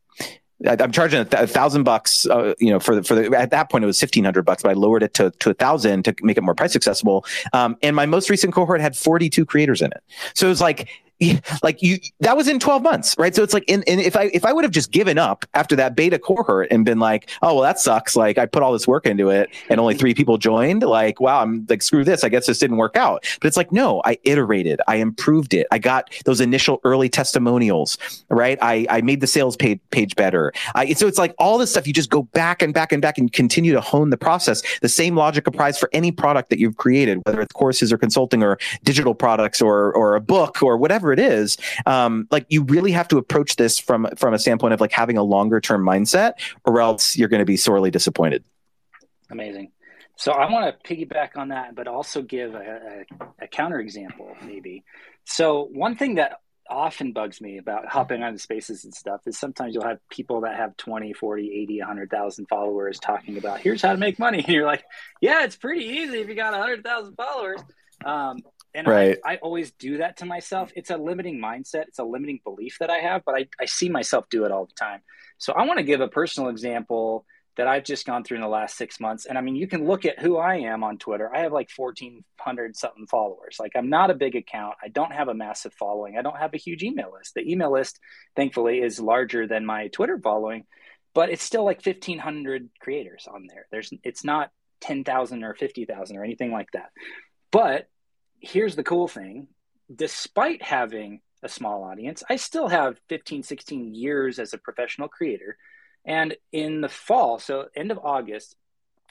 [0.67, 3.51] I'm charging a, th- a thousand bucks, uh, you know, for the, for the, at
[3.51, 6.15] that point it was 1500 bucks, but I lowered it to, to a thousand to
[6.21, 7.25] make it more price accessible.
[7.53, 10.03] Um, and my most recent cohort had 42 creators in it.
[10.33, 10.89] So it was like,
[11.63, 13.35] like you that was in 12 months right?
[13.35, 15.75] So it's like in, in if i if i would have just given up after
[15.75, 18.15] that beta cohort and been like oh well that sucks.
[18.15, 21.41] Like i put all this work into it and only three people joined like wow
[21.41, 22.23] i'm like screw this.
[22.23, 23.25] I guess this didn't work out.
[23.39, 24.81] But it's like no i iterated.
[24.87, 25.67] I improved it.
[25.71, 27.97] I got those initial early testimonials
[28.29, 28.57] right?
[28.61, 30.51] I i made the sales page page better.
[30.73, 33.17] I, so it's like all this stuff you just go back and back and back
[33.17, 34.61] and continue to hone the process.
[34.81, 38.43] The same logic applies for any product that you've created whether it's courses or consulting
[38.43, 42.63] or digital products or or a book or whatever whatever it is, um, like you
[42.63, 45.83] really have to approach this from from a standpoint of like having a longer term
[45.85, 46.33] mindset,
[46.65, 48.43] or else you're going to be sorely disappointed.
[49.29, 49.71] Amazing.
[50.17, 54.35] So I want to piggyback on that, but also give a, a, a counter example,
[54.45, 54.85] maybe.
[55.25, 59.37] So one thing that often bugs me about hopping on the spaces and stuff is
[59.37, 63.91] sometimes you'll have people that have 20 40 80 100000 followers talking about here's how
[63.91, 64.83] to make money and you're like
[65.21, 67.61] yeah it's pretty easy if you got 100000 followers
[68.03, 68.39] um,
[68.75, 69.17] and right.
[69.25, 70.71] I, I, always do that to myself.
[70.75, 71.87] It's a limiting mindset.
[71.87, 74.65] It's a limiting belief that I have, but I, I see myself do it all
[74.65, 75.01] the time.
[75.37, 77.25] So I want to give a personal example
[77.57, 79.25] that I've just gone through in the last six months.
[79.25, 81.33] And I mean, you can look at who I am on Twitter.
[81.33, 83.57] I have like 1,400 something followers.
[83.59, 84.75] Like, I'm not a big account.
[84.83, 86.17] I don't have a massive following.
[86.17, 87.33] I don't have a huge email list.
[87.33, 87.99] The email list,
[88.35, 90.65] thankfully, is larger than my Twitter following,
[91.13, 93.67] but it's still like 1,500 creators on there.
[93.71, 96.89] There's, it's not 10,000 or 50,000 or anything like that.
[97.51, 97.87] But
[98.39, 99.47] here's the cool thing
[99.93, 105.57] despite having a small audience, I still have 15, 16 years as a professional creator.
[106.03, 108.55] And in the fall, so end of August,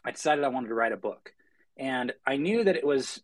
[0.04, 1.32] I decided I wanted to write a book.
[1.76, 3.22] And I knew that it was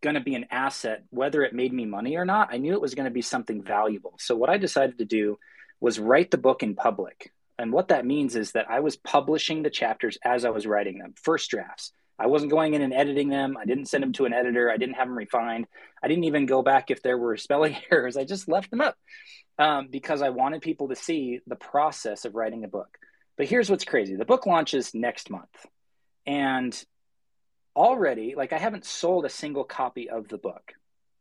[0.00, 2.48] going to be an asset, whether it made me money or not.
[2.52, 4.14] I knew it was going to be something valuable.
[4.18, 5.38] So what I decided to do
[5.80, 7.32] was write the book in public.
[7.58, 10.98] And what that means is that I was publishing the chapters as I was writing
[10.98, 11.92] them, first drafts.
[12.18, 13.56] I wasn't going in and editing them.
[13.56, 14.70] I didn't send them to an editor.
[14.70, 15.66] I didn't have them refined.
[16.02, 18.16] I didn't even go back if there were spelling errors.
[18.16, 18.96] I just left them up
[19.58, 22.98] um, because I wanted people to see the process of writing a book.
[23.36, 25.66] But here's what's crazy the book launches next month.
[26.26, 26.80] And
[27.74, 30.74] already, like, I haven't sold a single copy of the book.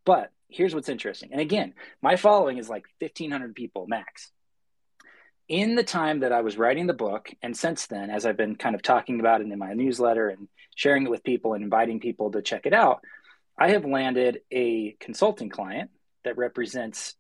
[0.05, 1.29] But here's what's interesting.
[1.31, 4.31] And again, my following is like 1,500 people max
[5.51, 8.55] in the time that I was writing the book, and since then, as I've been
[8.55, 11.99] kind of talking about it in my newsletter and sharing it with people and inviting
[11.99, 13.01] people to check it out,
[13.59, 15.91] I have landed a consulting client
[16.23, 17.15] that represents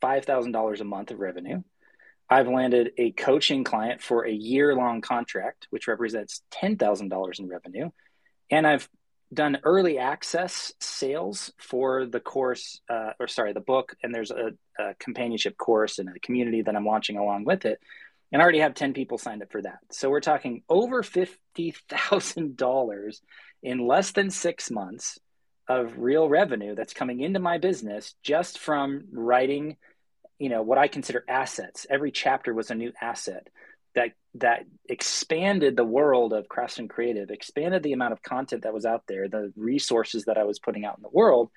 [0.00, 1.62] $5,000 a month of revenue.
[2.30, 7.90] I've landed a coaching client for a year long contract, which represents $10,000 in revenue.
[8.50, 8.88] And I've
[9.32, 14.52] done early access sales for the course, uh, or sorry, the book, and there's a,
[14.78, 17.78] a, companionship course and a community that I'm launching along with it.
[18.32, 19.80] And I already have 10 people signed up for that.
[19.90, 23.20] So we're talking over $50,000
[23.62, 25.18] in less than six months
[25.66, 29.76] of real revenue that's coming into my business just from writing,
[30.38, 31.86] you know, what I consider assets.
[31.90, 33.48] Every chapter was a new asset
[33.98, 38.86] that that expanded the world of Craftsman Creative, expanded the amount of content that was
[38.86, 41.50] out there, the resources that I was putting out in the world.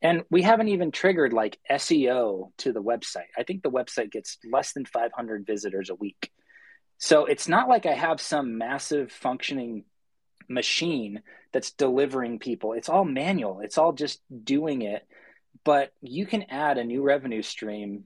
[0.00, 3.30] And we haven't even triggered like SEO to the website.
[3.36, 6.30] I think the website gets less than 500 visitors a week.
[6.98, 9.84] So it's not like I have some massive functioning
[10.48, 12.72] machine that's delivering people.
[12.74, 15.06] It's all manual, it's all just doing it.
[15.64, 18.04] But you can add a new revenue stream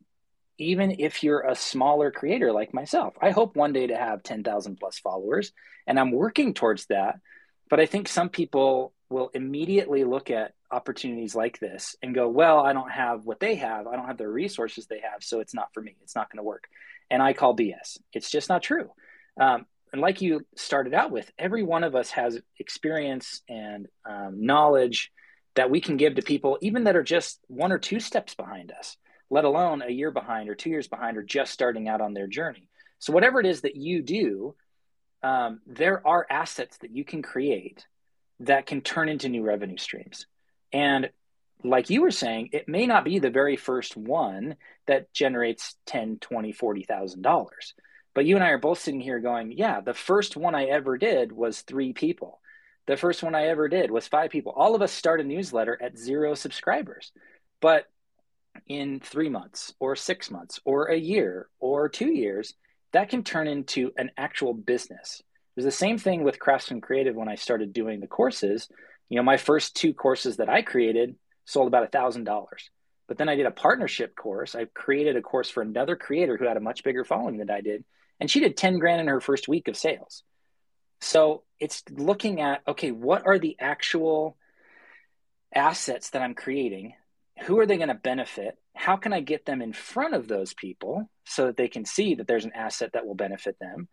[0.59, 3.15] even if you're a smaller creator like myself.
[3.21, 5.53] I hope one day to have 10,000 plus followers,
[5.87, 7.21] and I'm working towards that.
[7.69, 12.61] But I think some people will immediately look at opportunities like this and go, well,
[12.61, 13.87] I don't have what they have.
[13.87, 15.23] I don't have the resources they have.
[15.23, 15.97] So it's not for me.
[16.03, 16.65] It's not going to work.
[17.11, 17.99] And I call BS.
[18.13, 18.91] It's just not true.
[19.41, 24.45] Um, and like you started out with, every one of us has experience and um,
[24.45, 25.13] knowledge
[25.55, 28.73] that we can give to people, even that are just one or two steps behind
[28.73, 28.97] us
[29.31, 32.27] let alone a year behind or two years behind or just starting out on their
[32.27, 32.69] journey.
[32.99, 34.55] So, whatever it is that you do,
[35.23, 37.87] um, there are assets that you can create
[38.41, 40.27] that can turn into new revenue streams.
[40.73, 41.11] And
[41.65, 46.19] like you were saying, it may not be the very first one that generates 10,
[46.21, 47.75] 20, 40,000 dollars.
[48.15, 50.97] But you and I are both sitting here going, yeah, the first one I ever
[50.97, 52.41] did was three people.
[52.87, 54.53] The first one I ever did was five people.
[54.57, 57.13] All of us start a newsletter at zero subscribers.
[57.61, 57.85] But
[58.67, 62.55] in three months or six months or a year or two years,
[62.93, 65.21] that can turn into an actual business.
[65.21, 68.69] It was the same thing with Craftsman Creative when I started doing the courses.
[69.09, 72.71] You know, my first two courses that I created sold about a thousand dollars.
[73.09, 74.55] But then I did a partnership course.
[74.55, 77.61] I created a course for another creator who had a much bigger following than I
[77.61, 77.85] did,
[78.19, 80.25] and she did 10 grand in her first week of sales.
[81.01, 84.37] So it's looking at okay, what are the actual
[85.55, 86.95] assets that I'm creating
[87.45, 88.59] who are they going to benefit?
[88.75, 92.15] How can I get them in front of those people so that they can see
[92.15, 93.89] that there's an asset that will benefit them?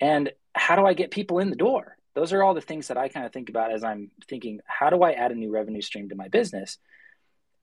[0.00, 1.96] And how do I get people in the door?
[2.14, 4.90] Those are all the things that I kind of think about as I'm thinking, how
[4.90, 6.78] do I add a new revenue stream to my business?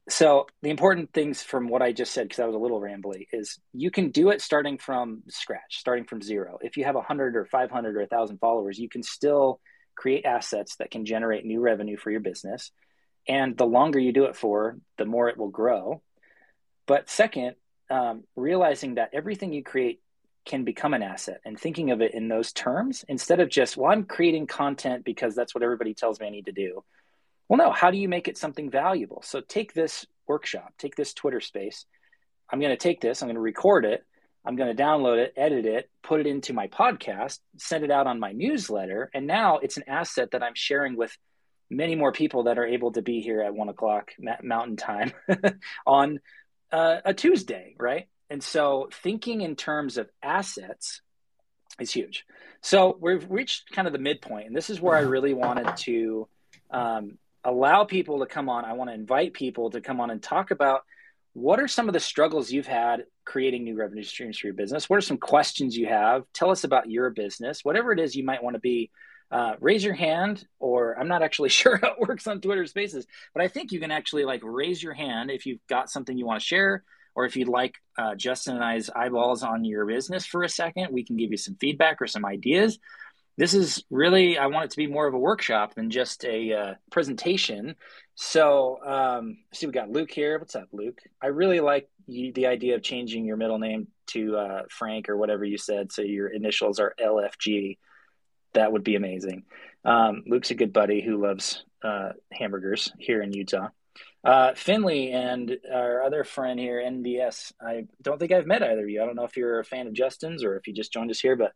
[0.10, 3.28] So, the important things from what I just said, because I was a little rambly,
[3.32, 6.58] is you can do it starting from scratch, starting from zero.
[6.62, 9.62] If you have 100 or 500 or 1,000 followers, you can still
[9.96, 12.72] create assets that can generate new revenue for your business
[13.28, 16.02] and the longer you do it for, the more it will grow.
[16.88, 17.56] But second,
[17.90, 20.02] um, realizing that everything you create
[20.46, 23.92] can become an asset and thinking of it in those terms instead of just, well,
[23.92, 26.84] I'm creating content because that's what everybody tells me I need to do.
[27.48, 29.22] Well, no, how do you make it something valuable?
[29.24, 31.86] So take this workshop, take this Twitter space.
[32.50, 34.04] I'm going to take this, I'm going to record it,
[34.44, 38.08] I'm going to download it, edit it, put it into my podcast, send it out
[38.08, 39.10] on my newsletter.
[39.14, 41.16] And now it's an asset that I'm sharing with
[41.72, 44.12] many more people that are able to be here at one o'clock
[44.44, 45.14] mountain time
[45.88, 46.20] on
[46.72, 48.08] uh, a Tuesday, right?
[48.30, 51.02] And so thinking in terms of assets
[51.80, 52.26] is huge.
[52.62, 56.28] So we've reached kind of the midpoint, and this is where I really wanted to
[56.70, 58.66] um, allow people to come on.
[58.66, 60.84] I want to invite people to come on and talk about
[61.34, 64.90] what are some of the struggles you've had creating new revenue streams for your business.
[64.90, 66.24] What are some questions you have?
[66.34, 68.92] Tell us about your business, whatever it is you might want to be
[69.32, 73.08] uh, raise your hand, or I'm not actually sure how it works on Twitter Spaces,
[73.34, 76.26] but I think you can actually like raise your hand if you've got something you
[76.26, 76.84] want to share,
[77.16, 80.90] or if you'd like uh, Justin and I's eyeballs on your business for a second,
[80.92, 82.80] we can give you some feedback or some ideas.
[83.38, 86.54] this is really I want it to be more of a workshop than just a
[86.54, 87.76] uh, presentation.
[88.16, 90.38] So, um, see, we got Luke here.
[90.38, 91.02] What's up, Luke?
[91.24, 95.18] I really like you, the idea of changing your middle name to uh, Frank or
[95.18, 97.78] whatever you said, so your initials are LFG.
[98.54, 99.44] That would be amazing.
[99.84, 103.70] Um, Luke's a good buddy who loves uh, hamburgers here in Utah.
[104.24, 107.54] Uh, Finley and our other friend here, NBS.
[107.60, 109.02] I don't think I've met either of you.
[109.02, 111.20] I don't know if you're a fan of Justin's or if you just joined us
[111.20, 111.54] here, but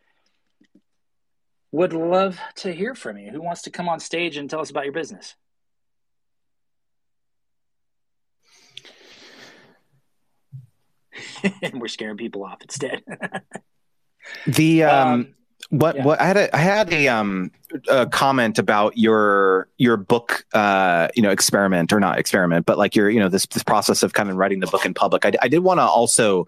[1.72, 3.32] would love to hear from you.
[3.32, 5.36] Who wants to come on stage and tell us about your business?
[11.62, 13.04] and we're scaring people off instead.
[14.48, 15.36] the um, um
[15.70, 16.04] what yeah.
[16.04, 17.52] what I had a I had a um
[17.90, 22.96] a comment about your your book uh you know experiment or not experiment but like
[22.96, 25.26] your you know this this process of kind of writing the book in public.
[25.26, 26.48] I, I did want to also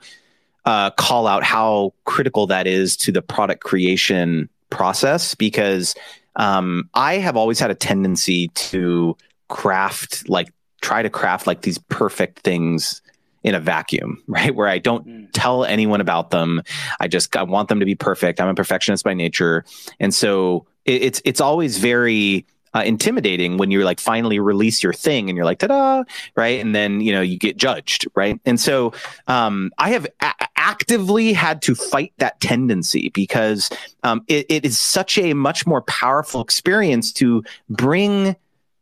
[0.66, 5.96] uh, call out how critical that is to the product creation process because
[6.36, 9.16] um, I have always had a tendency to
[9.48, 10.50] craft like
[10.82, 13.02] try to craft like these perfect things
[13.48, 14.54] in a vacuum, right?
[14.54, 15.30] Where I don't mm.
[15.34, 16.62] tell anyone about them.
[17.00, 18.42] I just I want them to be perfect.
[18.42, 19.64] I'm a perfectionist by nature,
[20.00, 24.92] and so it, it's it's always very uh, intimidating when you're like finally release your
[24.92, 26.04] thing and you're like ta-da
[26.36, 28.94] right and then you know you get judged right and so
[29.28, 33.70] um, i have a- actively had to fight that tendency because
[34.04, 38.36] um, it, it is such a much more powerful experience to bring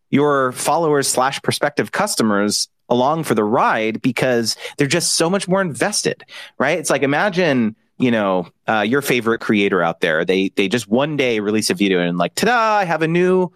[0.10, 5.62] your followers slash prospective customers along for the ride because they're just so much more
[5.62, 6.24] invested,
[6.58, 6.78] right?
[6.78, 10.26] It's like imagine you know uh, your favorite creator out there.
[10.26, 12.78] They they just one day release a video and like, ta-da!
[12.78, 13.52] I have a new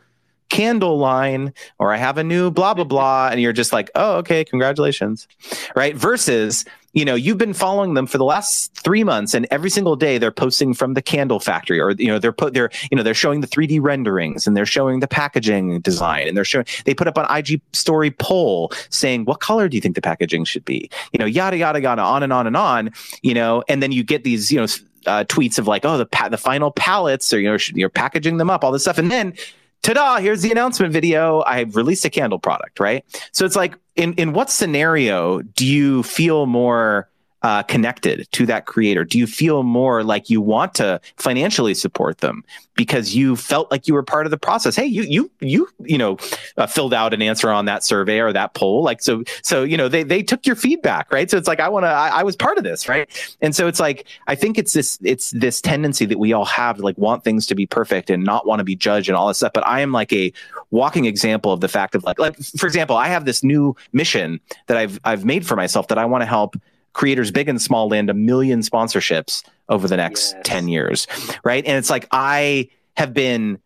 [0.49, 4.17] candle line or I have a new blah blah blah, and you're just like, oh
[4.17, 5.27] okay, congratulations,
[5.75, 5.95] right?
[5.95, 9.95] Versus you know you've been following them for the last three months and every single
[9.95, 13.03] day they're posting from the candle factory or you know they're put they're you know
[13.03, 16.93] they're showing the 3d renderings and they're showing the packaging design and they're showing they
[16.93, 20.65] put up an ig story poll saying what color do you think the packaging should
[20.65, 23.91] be you know yada yada yada on and on and on you know and then
[23.91, 24.65] you get these you know
[25.07, 28.38] uh, tweets of like, oh, the pa- the final pallets, or you know, you're packaging
[28.38, 29.33] them up, all this stuff, and then
[29.82, 31.44] ta-da here's the announcement video.
[31.46, 33.04] I've released a candle product right?
[33.32, 37.10] So it's like in in what scenario do you feel more
[37.41, 39.06] uh, connected to that creator?
[39.06, 42.43] Do you feel more like you want to financially support them
[42.75, 44.75] because you felt like you were part of the process?
[44.75, 46.17] Hey, you you you you know
[46.58, 49.78] uh, filled out an answer on that survey or that poll, like so so you
[49.78, 51.30] know they they took your feedback, right?
[51.30, 53.10] So it's like I want to I, I was part of this, right?
[53.41, 56.78] And so it's like I think it's this it's this tendency that we all have
[56.78, 59.28] to like want things to be perfect and not want to be judged and all
[59.28, 59.54] this stuff.
[59.54, 60.34] But I am like a
[60.71, 64.39] walking example of the fact of like like for example, I have this new mission
[64.67, 66.56] that I've I've made for myself that I want to help
[66.93, 70.41] creators big and small land a million sponsorships over the next yes.
[70.45, 71.08] 10 years
[71.43, 71.65] right?
[71.65, 73.60] And it's like i have been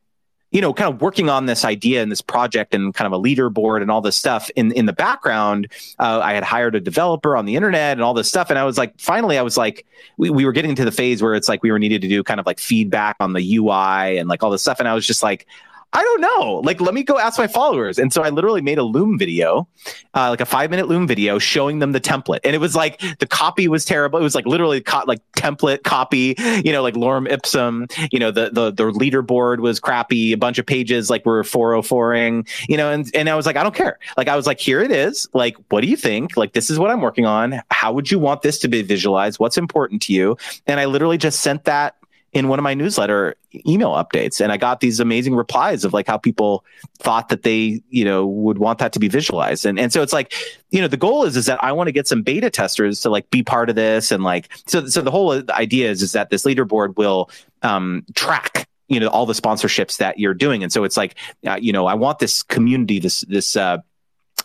[0.51, 3.21] you know kind of working on this idea and this project and kind of a
[3.21, 4.49] leaderboard and all this stuff.
[4.55, 5.67] In in the background
[5.99, 8.49] uh, i had hired a developer on the internet and all this stuff.
[8.49, 9.86] And i was like finally i was like
[10.17, 12.23] we, we were getting to the phase where it's like we were needed to do
[12.23, 14.79] kind of like feedback on the ui and like all this stuff.
[14.79, 15.47] And i was just like
[15.93, 16.62] I don't know.
[16.63, 17.99] Like, let me go ask my followers.
[17.99, 19.67] And so I literally made a Loom video,
[20.15, 22.39] uh, like a five minute Loom video showing them the template.
[22.43, 24.19] And it was like the copy was terrible.
[24.19, 28.32] It was like literally co- like template copy, you know, like lorem ipsum, you know,
[28.32, 30.34] the, the, the leaderboard was crappy.
[30.34, 33.63] A bunch of pages like were 404ing, you know, and, and I was like, I
[33.63, 33.99] don't care.
[34.17, 35.29] Like, I was like, here it is.
[35.34, 36.36] Like, what do you think?
[36.36, 37.62] Like, this is what I'm working on.
[37.69, 39.39] How would you want this to be visualized?
[39.39, 40.38] What's important to you?
[40.65, 41.95] And I literally just sent that
[42.33, 43.35] in one of my newsletter
[43.67, 46.65] email updates and i got these amazing replies of like how people
[46.99, 49.65] thought that they you know would want that to be visualized.
[49.65, 50.33] And and so it's like
[50.71, 53.09] you know the goal is is that i want to get some beta testers to
[53.09, 56.29] like be part of this and like so so the whole idea is is that
[56.29, 57.29] this leaderboard will
[57.61, 60.63] um track you know all the sponsorships that you're doing.
[60.63, 61.15] And so it's like
[61.45, 63.77] uh, you know i want this community this this uh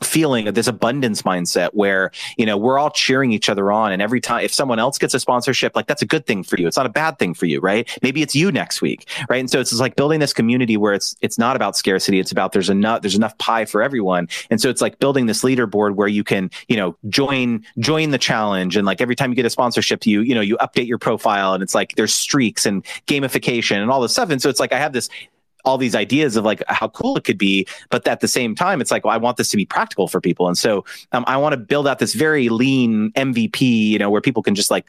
[0.03, 4.03] feeling of this abundance mindset where you know we're all cheering each other on and
[4.03, 6.67] every time if someone else gets a sponsorship like that's a good thing for you.
[6.67, 7.89] It's not a bad thing for you right?
[8.03, 9.39] Maybe it's you next week right?
[9.39, 12.19] And so it's like building this community where it's it's not about scarcity.
[12.19, 14.29] It's about there's enough there's enough pie for everyone.
[14.51, 18.19] And so it's like building this leaderboard where you can you know join join the
[18.19, 18.77] challenge.
[18.77, 21.55] And like every time you get a sponsorship you you know you update your profile
[21.55, 24.31] and it's like there's streaks and gamification and all this stuff.
[24.31, 25.09] And so it's like i have this
[25.65, 28.81] all these ideas of like how cool it could be but at the same time
[28.81, 30.49] it's like well i want this to be practical for people.
[30.49, 34.21] And so um, i want to build out this very lean mvp you know where
[34.21, 34.87] people can just like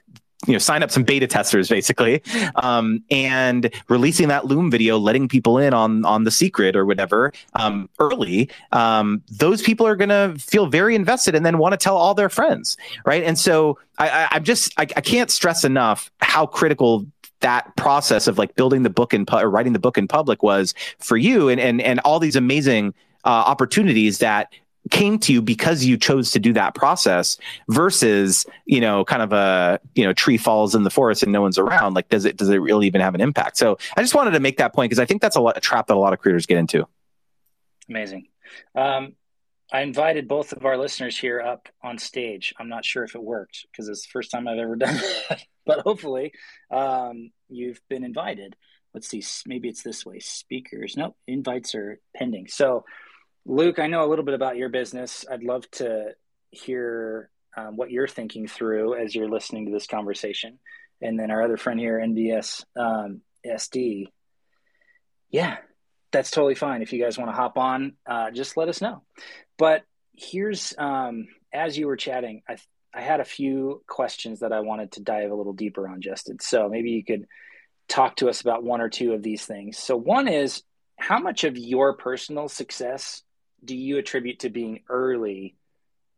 [0.47, 2.21] you know sign up some beta testers basically.
[2.55, 7.33] Um, and releasing that loom video letting people in on on the secret or whatever
[7.55, 11.77] um, early um, those people are going to feel very invested and then want to
[11.77, 13.23] tell all their friends right?
[13.23, 17.05] And so i, I am just I, I can't stress enough how critical
[17.41, 20.43] that process of like building the book and pu- or writing the book in public
[20.43, 22.93] was for you and and and all these amazing
[23.25, 24.51] uh, opportunities that
[24.89, 27.37] came to you because you chose to do that process
[27.69, 31.41] versus you know kind of a you know tree falls in the forest and no
[31.41, 31.93] one's around.
[31.93, 33.57] Like does it does it really even have an impact?
[33.57, 35.61] So i just wanted to make that point because i think that's a, lot, a
[35.61, 36.87] trap that a lot of creators get into.
[37.89, 38.27] Amazing.
[38.75, 39.15] Um,
[39.71, 42.53] i invited both of our listeners here up on stage.
[42.59, 44.95] I'm not sure if it worked because it's the first time i've ever done
[45.29, 46.31] that but hopefully
[46.71, 48.55] um, you've been invited
[48.93, 52.83] let's see maybe it's this way speakers no invites are pending so
[53.45, 55.25] Luke, I know a little bit about your business.
[55.29, 56.13] I'd love to
[56.51, 60.59] hear um, what you're thinking through as you're listening to this conversation.
[61.01, 64.07] And then our other friend here, NBS um, SD.
[65.31, 65.57] Yeah,
[66.11, 66.83] that's totally fine.
[66.83, 69.01] If you guys want to hop on, uh, just let us know.
[69.57, 69.83] But
[70.15, 72.57] here's, um, as you were chatting, I,
[72.93, 76.39] I had a few questions that I wanted to dive a little deeper on, Justin.
[76.39, 77.27] So maybe you could
[77.89, 79.77] talk to us about one or two of these things.
[79.77, 80.63] So, one is
[80.97, 83.23] how much of your personal success
[83.63, 85.55] do you attribute to being early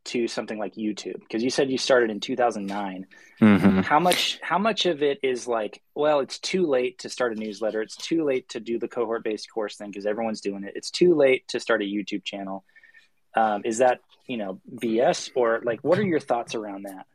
[0.06, 1.20] to something like YouTube?
[1.20, 3.08] Because you said you started in 2009.
[3.42, 3.80] Mm-hmm.
[3.80, 7.40] How much how much of it is like, well, it's too late to start a
[7.40, 7.82] newsletter.
[7.82, 10.74] It's too late to do the cohort based course thing because everyone's doing it.
[10.76, 12.64] It's too late to start a YouTube channel.
[13.34, 17.06] Um, is that you know BS or like what are your thoughts around that?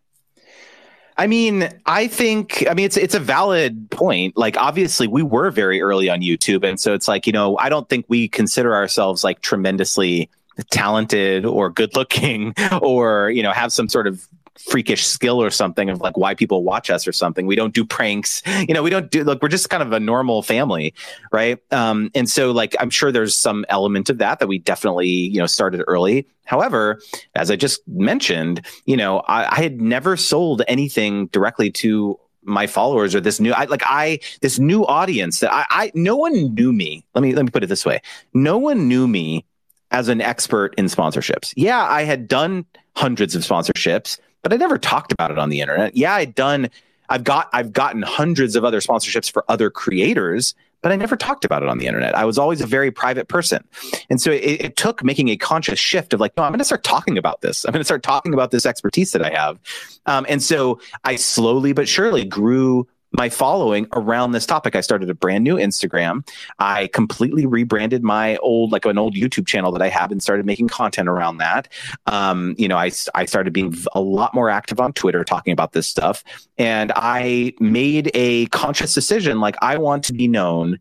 [1.18, 4.36] I mean, I think I mean it's it's a valid point.
[4.36, 7.68] Like obviously we were very early on YouTube and so it's like, you know, I
[7.68, 10.28] don't think we consider ourselves like tremendously
[10.70, 14.26] talented or good looking or, you know, have some sort of
[14.58, 17.46] freakish skill or something of like why people watch us or something.
[17.46, 18.42] We don't do pranks.
[18.66, 20.94] You know, we don't do like we're just kind of a normal family,
[21.30, 21.58] right?
[21.72, 25.38] Um, and so like I'm sure there's some element of that that we definitely you
[25.38, 26.26] know started early.
[26.44, 27.00] However,
[27.34, 32.66] as I just mentioned, you know, I, I had never sold anything directly to my
[32.66, 36.54] followers or this new I like I this new audience that I, I no one
[36.54, 37.04] knew me.
[37.14, 38.00] Let me let me put it this way.
[38.32, 39.44] No one knew me
[39.90, 41.52] as an expert in sponsorships.
[41.56, 42.64] Yeah, I had done
[42.96, 45.96] hundreds of sponsorships, but I never talked about it on the internet.
[45.96, 46.70] Yeah, I'd done
[47.08, 51.44] I've got I've gotten hundreds of other sponsorships for other creators, but I never talked
[51.44, 52.14] about it on the internet.
[52.14, 53.66] I was always a very private person.
[54.08, 56.64] And so it, it took making a conscious shift of like, no, I'm going to
[56.64, 57.64] start talking about this.
[57.64, 59.58] I'm going to start talking about this expertise that I have.
[60.06, 62.86] Um, and so I slowly but surely grew
[63.16, 64.76] my following around this topic.
[64.76, 66.28] I started a brand new Instagram.
[66.58, 70.44] I completely rebranded my old, like an old YouTube channel that I have and started
[70.44, 71.68] making content around that.
[72.06, 75.72] Um, you know, I, I started being a lot more active on Twitter talking about
[75.72, 76.22] this stuff.
[76.58, 80.78] And I made a conscious decision like, I want to be known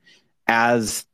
[0.47, 1.05] as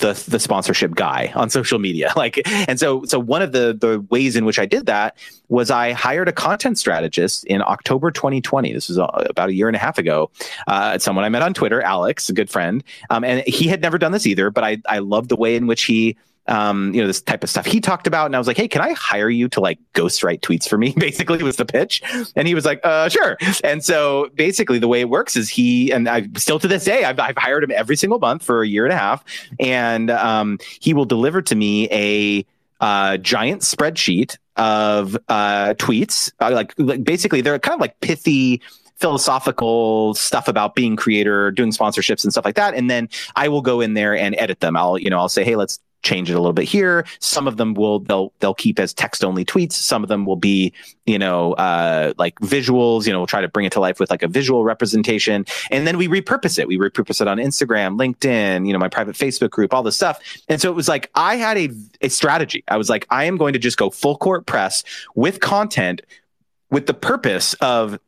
[0.00, 2.12] the the sponsorship guy on social media.
[2.16, 5.16] Like and so so one of the the ways in which I did that
[5.48, 9.76] was I hired a content strategist in October 2020 this was about a year and
[9.76, 10.30] a half ago.
[10.66, 12.82] Uh, someone I met on Twitter Alex a good friend.
[13.10, 15.66] Um, and he had never done this either but I I loved the way in
[15.66, 16.16] which he
[16.48, 18.26] um, you know, this type of stuff he talked about.
[18.26, 20.94] And I was like, hey, can I hire you to like ghostwrite tweets for me?
[20.96, 22.02] Basically, was the pitch.
[22.34, 23.36] And he was like, uh, sure.
[23.64, 27.04] And so basically, the way it works is he, and I still to this day,
[27.04, 29.24] I've, I've hired him every single month for a year and a half.
[29.58, 32.46] And um, he will deliver to me a
[32.80, 36.32] uh, giant spreadsheet of uh, tweets.
[36.40, 38.60] Uh, like, like basically, they're kind of like pithy
[38.96, 42.74] philosophical stuff about being creator, doing sponsorships and stuff like that.
[42.74, 44.76] And then I will go in there and edit them.
[44.76, 47.04] I'll, you know, I'll say, hey, let's change it a little bit here.
[47.18, 49.72] Some of them will they'll they'll keep as text only tweets.
[49.72, 50.72] Some of them will be
[51.04, 53.06] you know uh, like visuals.
[53.06, 55.86] You know, we'll try to bring it to life with like a visual representation, and
[55.86, 56.68] then we repurpose it.
[56.68, 60.20] We repurpose it on Instagram, LinkedIn, you know, my private Facebook group, all this stuff.
[60.48, 61.70] And so it was like I had a
[62.00, 62.64] a strategy.
[62.68, 64.84] I was like, I am going to just go full court press
[65.14, 66.02] with content
[66.70, 67.98] with the purpose of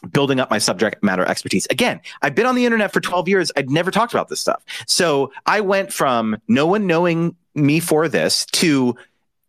[0.00, 1.66] building up my subject matter expertise.
[1.70, 3.52] Again, I've been on the internet for 12 years.
[3.56, 4.64] I'd never talked about this stuff.
[4.86, 8.96] So I went from no one knowing me for this to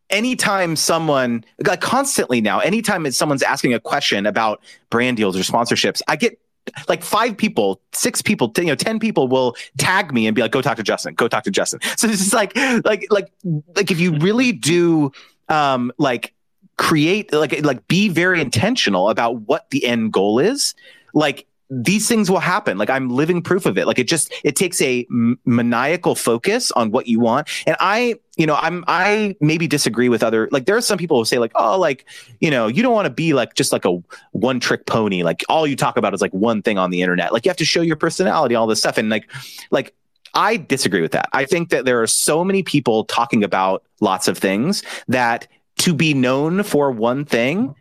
[0.09, 6.01] anytime someone like constantly now, anytime someone's asking a question about brand deals or sponsorships,
[6.07, 6.39] I get
[6.87, 10.51] like five people, six people, you know, 10 people will tag me and be like,
[10.51, 11.79] go talk to Justin, go talk to Justin.
[11.97, 13.31] So it's just like, like, like,
[13.75, 15.11] like if you really do,
[15.49, 16.33] um, like
[16.79, 20.73] create like like be very intentional about what the end goal is.
[21.13, 22.77] Like these things will happen.
[22.77, 23.85] Like i'm living proof of it.
[23.85, 27.49] Like it just it takes a m- maniacal focus on what you want.
[27.67, 31.17] And i you know i'm i maybe disagree with other like there are some people
[31.17, 32.05] who say like oh like
[32.39, 34.01] you know you don't want to be like just like a
[34.31, 35.21] one trick pony.
[35.21, 37.33] Like all you talk about is like one thing on the internet.
[37.33, 38.97] Like you have to show your personality all this stuff.
[38.97, 39.29] And like
[39.69, 39.93] like
[40.33, 41.27] I disagree with that.
[41.33, 45.47] I think that there are so many people talking about lots of things that
[45.79, 47.75] to be known for one thing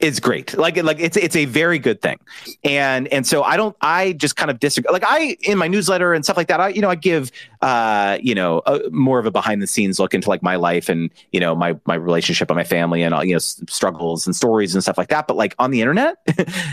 [0.00, 0.56] is great.
[0.56, 2.18] Like like it's it's a very good thing.
[2.62, 4.92] And and so I don't I just kind of disagree.
[4.92, 7.32] Like I in my newsletter and stuff like that, I you know I give
[7.62, 10.88] uh you know a, more of a behind the scenes look into like my life
[10.88, 14.36] and you know my my relationship and my family and all you know struggles and
[14.36, 15.26] stories and stuff like that.
[15.26, 16.16] But like on the internet,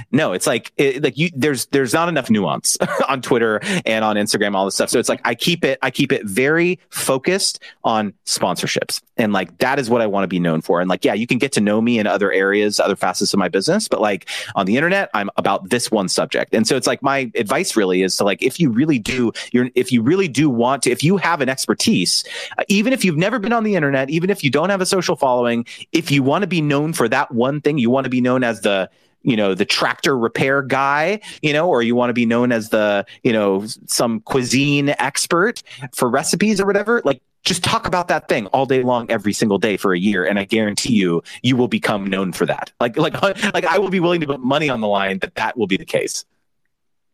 [0.11, 4.17] no, it's like it, like you there's there's not enough nuance on Twitter and on
[4.17, 4.89] Instagram all this stuff.
[4.89, 9.57] So it's like I keep it I keep it very focused on sponsorships and like
[9.59, 10.79] that is what I want to be known for.
[10.79, 13.33] And like yeah, you can get to know me in other areas, other facets facets
[13.33, 16.53] of my business, but like on the internet, I'm about this one subject.
[16.53, 19.69] And so it's like my advice really is to like, if you really do, you're,
[19.73, 22.25] if you really do want to, if you have an expertise,
[22.57, 24.85] uh, even if you've never been on the internet, even if you don't have a
[24.85, 28.09] social following, if you want to be known for that one thing, you want to
[28.09, 28.89] be known as the,
[29.23, 32.69] you know the tractor repair guy you know or you want to be known as
[32.69, 35.63] the you know some cuisine expert
[35.95, 39.59] for recipes or whatever like just talk about that thing all day long every single
[39.59, 42.71] day for a year and i guarantee you you will become known for that.
[42.79, 43.21] Like like
[43.53, 45.77] like i will be willing to put money on the line that that will be
[45.77, 46.25] the case.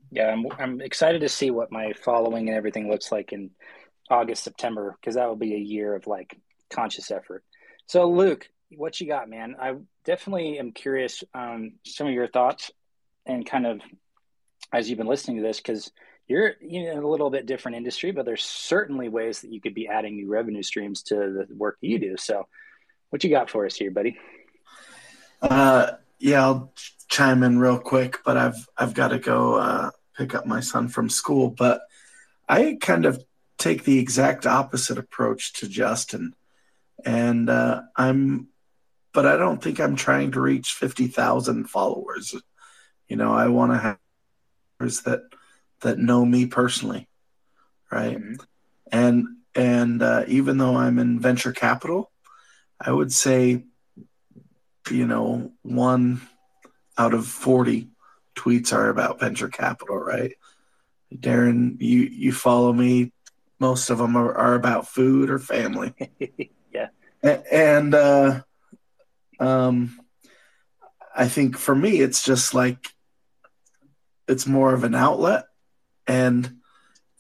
[0.09, 3.51] Yeah i'm, I'm excited to see what my following and everything looks like in
[4.09, 6.37] august september because that will be a year of like
[6.71, 7.43] conscious effort.
[7.85, 9.57] So luke what you got man?
[9.59, 9.75] I
[10.05, 12.71] definitely am curious um some of your thoughts
[13.25, 13.81] and kind of
[14.73, 15.91] as you've been listening to this because
[16.31, 19.59] you're you know, in a little bit different industry, but there's certainly ways that you
[19.59, 22.15] could be adding new revenue streams to the work you do.
[22.17, 22.47] So,
[23.09, 24.17] what you got for us here, buddy?
[25.41, 26.73] Uh, yeah, I'll
[27.09, 30.87] chime in real quick, but I've I've got to go uh, pick up my son
[30.87, 31.49] from school.
[31.49, 31.81] But
[32.47, 33.21] I kind of
[33.57, 36.33] take the exact opposite approach to Justin,
[37.03, 38.47] and uh, I'm,
[39.13, 42.33] but I don't think I'm trying to reach fifty thousand followers.
[43.09, 43.97] You know, I want to have
[44.79, 45.23] that
[45.81, 47.07] that know me personally,
[47.91, 48.17] right?
[48.17, 48.35] Mm-hmm.
[48.91, 52.11] And and uh, even though I'm in venture capital,
[52.79, 53.63] I would say,
[54.89, 56.21] you know, one
[56.97, 57.89] out of forty
[58.35, 60.33] tweets are about venture capital, right?
[61.13, 63.11] Darren, you you follow me.
[63.59, 65.93] Most of them are, are about food or family.
[66.73, 66.87] yeah,
[67.21, 68.41] and uh,
[69.39, 69.99] um,
[71.15, 72.87] I think for me, it's just like
[74.27, 75.45] it's more of an outlet
[76.07, 76.57] and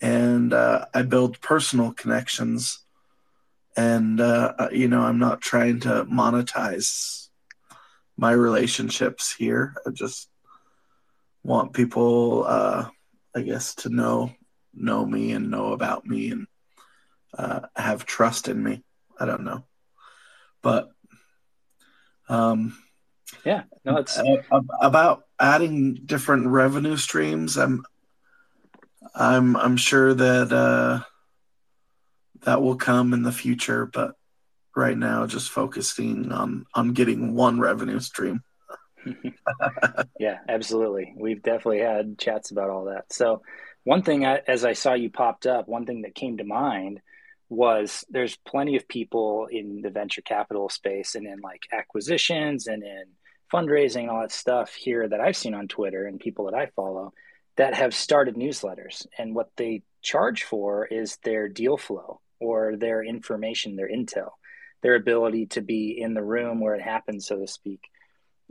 [0.01, 2.79] and uh, I build personal connections.
[3.77, 7.29] And uh, you know, I'm not trying to monetize
[8.17, 9.75] my relationships here.
[9.85, 10.29] I just
[11.43, 12.89] want people, uh,
[13.35, 14.33] I guess, to know
[14.73, 16.47] know me and know about me and
[17.37, 18.83] uh, have trust in me.
[19.17, 19.63] I don't know,
[20.61, 20.89] but
[22.27, 22.77] um,
[23.45, 24.19] yeah, no, it's
[24.81, 27.57] about adding different revenue streams.
[27.57, 27.85] I'm
[29.13, 31.03] I'm I'm sure that uh,
[32.43, 34.15] that will come in the future, but
[34.75, 38.43] right now, just focusing on on getting one revenue stream.
[40.19, 41.13] yeah, absolutely.
[41.17, 43.11] We've definitely had chats about all that.
[43.11, 43.41] So,
[43.83, 47.01] one thing I, as I saw you popped up, one thing that came to mind
[47.49, 52.81] was there's plenty of people in the venture capital space and in like acquisitions and
[52.81, 53.03] in
[53.53, 56.67] fundraising and all that stuff here that I've seen on Twitter and people that I
[56.67, 57.11] follow
[57.57, 59.05] that have started newsletters.
[59.17, 64.31] And what they charge for is their deal flow or their information, their intel,
[64.81, 67.81] their ability to be in the room where it happens, so to speak.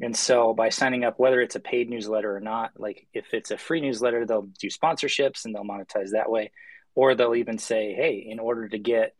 [0.01, 3.51] And so by signing up, whether it's a paid newsletter or not, like if it's
[3.51, 6.53] a free newsletter, they'll do sponsorships and they'll monetize that way.
[6.95, 9.15] Or they'll even say, hey, in order to get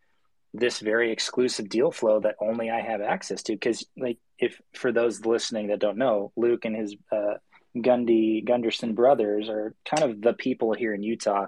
[0.53, 4.91] this very exclusive deal flow that only I have access to, because like if for
[4.91, 7.35] those listening that don't know, Luke and his uh,
[7.77, 11.47] Gundy Gunderson brothers are kind of the people here in Utah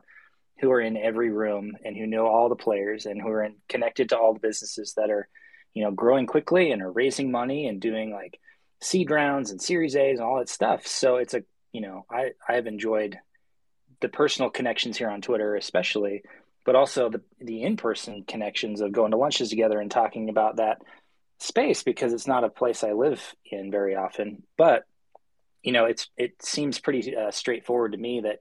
[0.60, 3.56] who are in every room and who know all the players and who are in,
[3.68, 5.28] connected to all the businesses that are,
[5.74, 8.38] you know, growing quickly and are raising money and doing like
[8.80, 10.86] seed rounds and Series A's and all that stuff.
[10.86, 11.42] So it's a,
[11.72, 13.18] you know, I I've enjoyed
[14.00, 16.22] the personal connections here on Twitter, especially,
[16.64, 20.56] but also the the in person connections of going to lunches together and talking about
[20.56, 20.78] that
[21.40, 24.84] space because it's not a place I live in very often, but
[25.62, 28.40] you know, it's it seems pretty uh, straightforward to me that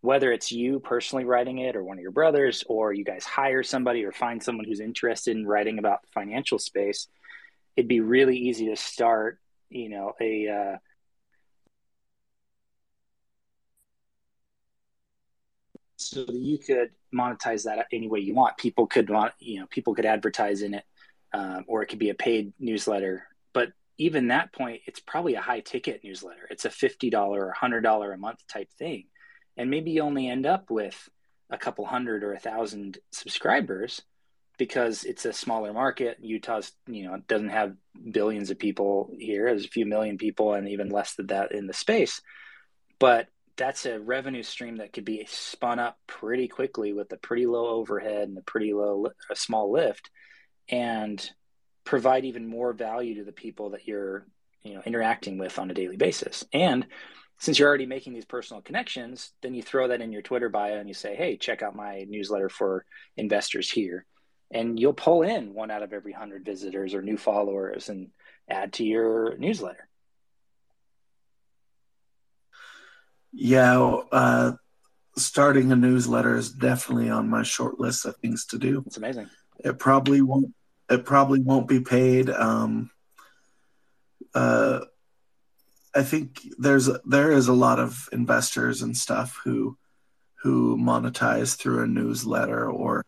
[0.00, 3.62] whether it's you personally writing it or one of your brothers, or you guys hire
[3.62, 7.08] somebody or find someone who's interested in writing about the financial space,
[7.76, 9.40] it'd be really easy to start,
[9.70, 10.76] you know, a uh,
[15.96, 18.56] so that you could monetize that any way you want.
[18.56, 20.84] People could want, you know, people could advertise in it,
[21.32, 23.26] um, or it could be a paid newsletter.
[23.98, 26.46] Even that point, it's probably a high ticket newsletter.
[26.50, 29.06] It's a $50 or $100 a month type thing.
[29.56, 31.08] And maybe you only end up with
[31.50, 34.02] a couple hundred or a thousand subscribers,
[34.58, 36.18] because it's a smaller market.
[36.20, 37.76] Utah's, you know, doesn't have
[38.10, 39.46] billions of people here.
[39.46, 42.20] There's a few million people and even less than that in the space.
[42.98, 47.46] But that's a revenue stream that could be spun up pretty quickly with a pretty
[47.46, 50.10] low overhead and a pretty low, a small lift
[50.68, 51.30] and
[51.88, 54.26] provide even more value to the people that you're,
[54.62, 56.44] you know, interacting with on a daily basis.
[56.52, 56.86] And
[57.38, 60.76] since you're already making these personal connections, then you throw that in your Twitter bio
[60.76, 62.84] and you say, hey, check out my newsletter for
[63.16, 64.04] investors here.
[64.50, 68.10] And you'll pull in one out of every 100 visitors or new followers and
[68.50, 69.88] add to your newsletter.
[73.32, 74.52] Yeah uh,
[75.16, 78.82] starting a newsletter is definitely on my short list of things to do.
[78.86, 79.30] It's amazing.
[79.64, 80.52] It probably won't
[80.90, 82.90] it probably won't be paid um,
[84.34, 84.80] uh,
[85.94, 89.76] i think there's there is a lot of investors and stuff who
[90.42, 93.04] who monetize through a newsletter or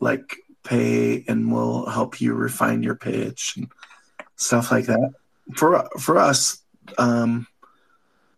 [0.00, 3.68] like pay and we'll help you refine your pitch and
[4.36, 5.12] stuff like that.
[5.54, 6.62] For for us,
[6.98, 7.46] um,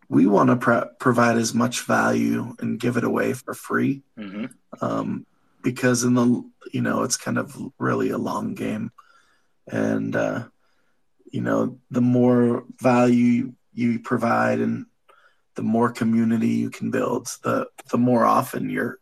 [0.09, 4.45] we want to provide as much value and give it away for free, mm-hmm.
[4.81, 5.25] um,
[5.63, 8.91] because in the you know it's kind of really a long game,
[9.67, 10.43] and uh,
[11.31, 14.85] you know the more value you provide and
[15.55, 18.99] the more community you can build, the the more often you're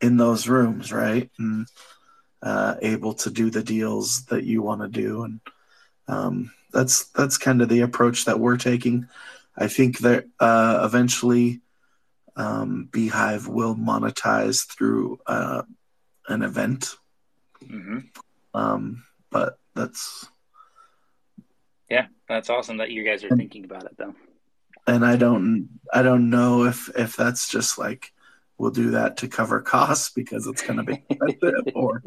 [0.00, 1.30] in those rooms, right?
[1.38, 1.66] And
[2.42, 5.40] uh, able to do the deals that you want to do, and
[6.08, 9.08] um, that's that's kind of the approach that we're taking.
[9.56, 11.60] I think that uh, eventually
[12.36, 15.62] um, Beehive will monetize through uh,
[16.28, 16.96] an event,
[17.62, 17.98] mm-hmm.
[18.54, 20.26] um, but that's
[21.90, 24.14] yeah, that's awesome that you guys are thinking about it though.
[24.86, 28.12] And I don't I don't know if if that's just like
[28.58, 32.02] we'll do that to cover costs because it's going to be expensive, or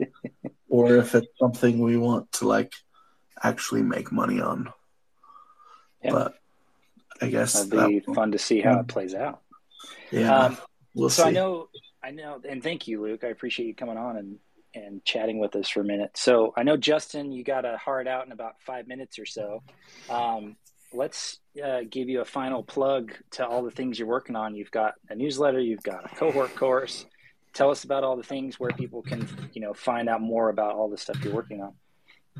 [0.70, 2.74] or if it's something we want to like
[3.41, 4.72] actually make money on.
[6.03, 6.11] Yeah.
[6.11, 6.36] But
[7.22, 9.41] I guess that'd be that fun to see how it plays out.
[10.11, 10.57] Yeah, um,
[10.93, 11.30] we'll so see.
[11.30, 11.70] I know,
[12.08, 13.26] I know, and thank you, Luke.
[13.26, 14.39] I appreciate you coming on and
[14.74, 16.12] and chatting with us for a minute.
[16.16, 19.64] So I know Justin, you got a hard out in about five minutes or so.
[20.10, 20.55] Um,
[20.93, 24.55] let's uh, give you a final plug to all the things you're working on.
[24.55, 27.05] You've got a newsletter, you've got a cohort course.
[27.53, 30.76] Tell us about all the things where people can, you know, find out more about
[30.76, 31.74] all the stuff you're working on.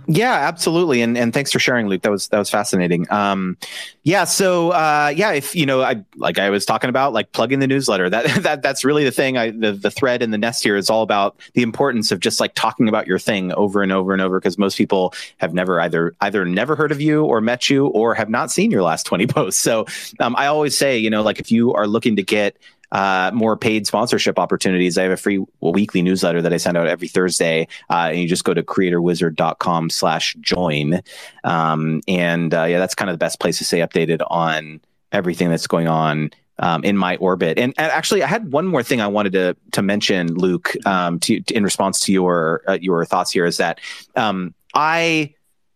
[0.06, 2.02] Yeah, absolutely, and and thanks for sharing, Luke.
[2.04, 3.12] That was that was fascinating.
[3.12, 3.58] Um,
[4.04, 7.60] yeah, so uh, yeah, if you know, I like I was talking about, like plugging
[7.60, 8.10] the newsletter.
[8.10, 9.38] That that that's really the thing.
[9.38, 12.40] I the the thread in the nest here is all about the importance of just
[12.40, 15.82] like talking about your thing over and over and over because most people have never
[15.82, 19.06] either either never heard of you or met you or have not seen your last
[19.06, 19.60] twenty posts.
[19.60, 19.86] So
[20.22, 22.56] um, I always say, you know, like if you are looking to get
[22.92, 24.98] uh, more paid sponsorship opportunities.
[24.98, 27.68] I have a free well, weekly newsletter that I send out every Thursday.
[27.90, 31.02] Uh, and you just go to creatorwizard.com slash join.
[31.44, 34.82] Um, and uh, yeah, that's kind of the best place to stay updated on
[35.12, 37.58] everything that's going on um, in my orbit.
[37.60, 41.20] And, and, actually, I had one more thing I wanted to to mention, Luke, um,
[41.20, 43.80] to, to, in response to your uh, your thoughts here is that
[44.16, 45.36] um, I,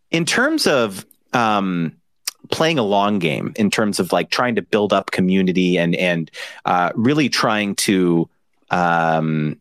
[0.09, 1.97] in terms of um,
[2.51, 6.29] playing a long game in terms of like trying to build up community and and
[6.65, 8.29] uh, really trying to
[8.69, 9.59] um,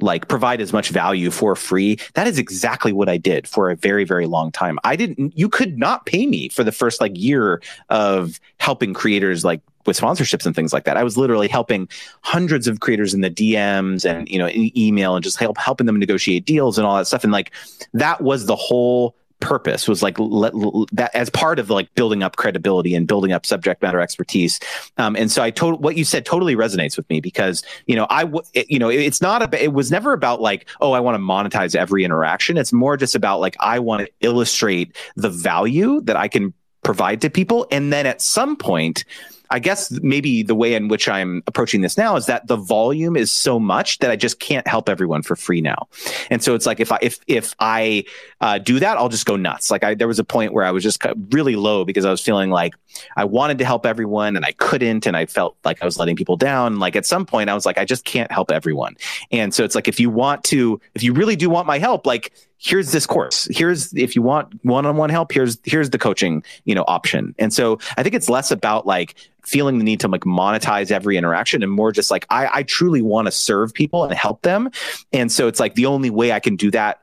[0.00, 1.98] like provide as much value for free.
[2.14, 4.78] That is exactly what I did for a very, very long time.
[4.84, 9.44] I didn't, you could not pay me for the first like year of helping creators
[9.44, 10.96] like with sponsorships and things like that.
[10.96, 11.88] I was literally helping
[12.20, 15.86] hundreds of creators in the DMs and, you know, in email and just help helping
[15.86, 17.24] them negotiate deals and all that stuff.
[17.24, 17.52] And like
[17.94, 20.52] that was the whole purpose was like let,
[20.92, 24.58] that as part of like building up credibility and building up subject matter expertise.
[24.96, 28.06] Um, and so I told what you said totally resonates with me because you know
[28.10, 30.92] I w- it, you know it, it's not a it was never about like oh
[30.92, 32.56] I want to monetize every interaction.
[32.56, 37.20] It's more just about like I want to illustrate the value that I can provide
[37.22, 39.04] to people, and then at some point
[39.50, 43.16] I guess maybe the way in which I'm approaching this now is that the volume
[43.16, 45.88] is so much that I just can't help everyone for free now.
[46.30, 48.04] And so it's like if I if if I
[48.40, 49.70] uh, do that, I'll just go nuts.
[49.70, 52.20] Like I there was a point where I was just really low because I was
[52.20, 52.74] feeling like
[53.16, 56.16] I wanted to help everyone and I couldn't, and I felt like I was letting
[56.16, 56.78] people down.
[56.78, 58.96] Like at some point, I was like, I just can't help everyone.
[59.30, 62.06] And so it's like if you want to, if you really do want my help,
[62.06, 63.48] like here's this course.
[63.50, 67.34] Here's if you want one-on-one help here's here's the coaching you know option.
[67.38, 71.16] And so i think it's less about like feeling the need to like monetize every
[71.16, 74.70] interaction and more just like i i truly want to serve people and help them.
[75.12, 77.00] And so it's like the only way i can do that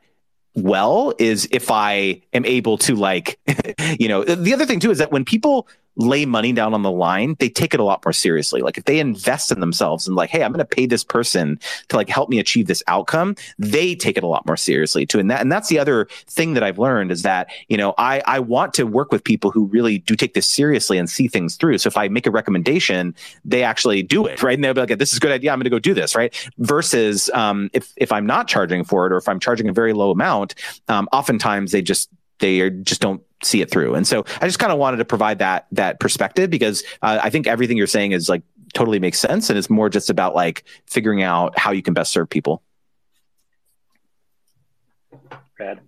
[0.57, 3.37] well is if i am able to like
[3.99, 5.67] you know the other thing too is that when people
[5.97, 8.61] lay money down on the line, they take it a lot more seriously.
[8.61, 11.59] Like if they invest in themselves and like, hey, I'm going to pay this person
[11.89, 15.19] to like help me achieve this outcome, they take it a lot more seriously too.
[15.19, 18.21] And that and that's the other thing that I've learned is that you know I
[18.25, 21.55] I want to work with people who really do take this seriously and see things
[21.55, 21.77] through.
[21.77, 24.97] So if I make a recommendation, they actually do it right, and they'll be like,
[24.97, 25.51] this is a good idea.
[25.51, 26.33] I'm going to go do this right.
[26.57, 29.93] Versus um, if if I'm not charging for it or if I'm charging a very
[29.93, 30.55] low amount,
[30.87, 33.95] um, oftentimes they just they just don't see it through.
[33.95, 37.29] And so I just kind of wanted to provide that that perspective because uh, I
[37.29, 40.63] think everything you're saying is like totally makes sense, and it's more just about like
[40.87, 42.61] figuring out how you can best serve people.
[45.57, 45.79] Brad,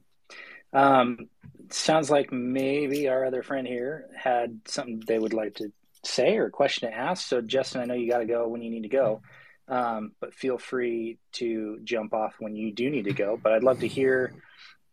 [0.74, 1.30] um,
[1.70, 5.72] sounds like maybe our other friend here had something they would like to
[6.04, 7.28] say or question to ask.
[7.28, 9.22] So Justin, I know you got to go when you need to go.
[9.70, 13.38] Um, but feel free to jump off when you do need to go.
[13.41, 14.32] But I'd love to hear,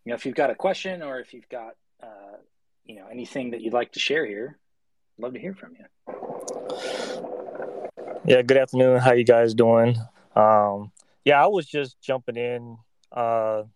[0.04, 1.74] you know, if you've got a question or if you've got
[2.04, 2.36] uh,
[2.84, 4.58] you know anything that you'd like to share here
[5.18, 5.86] love to hear from you.
[8.26, 9.00] Yeah good afternoon.
[9.00, 9.96] How you guys doing?
[10.36, 10.90] Um,
[11.24, 12.76] yeah i was just jumping in
[13.08, 13.66] because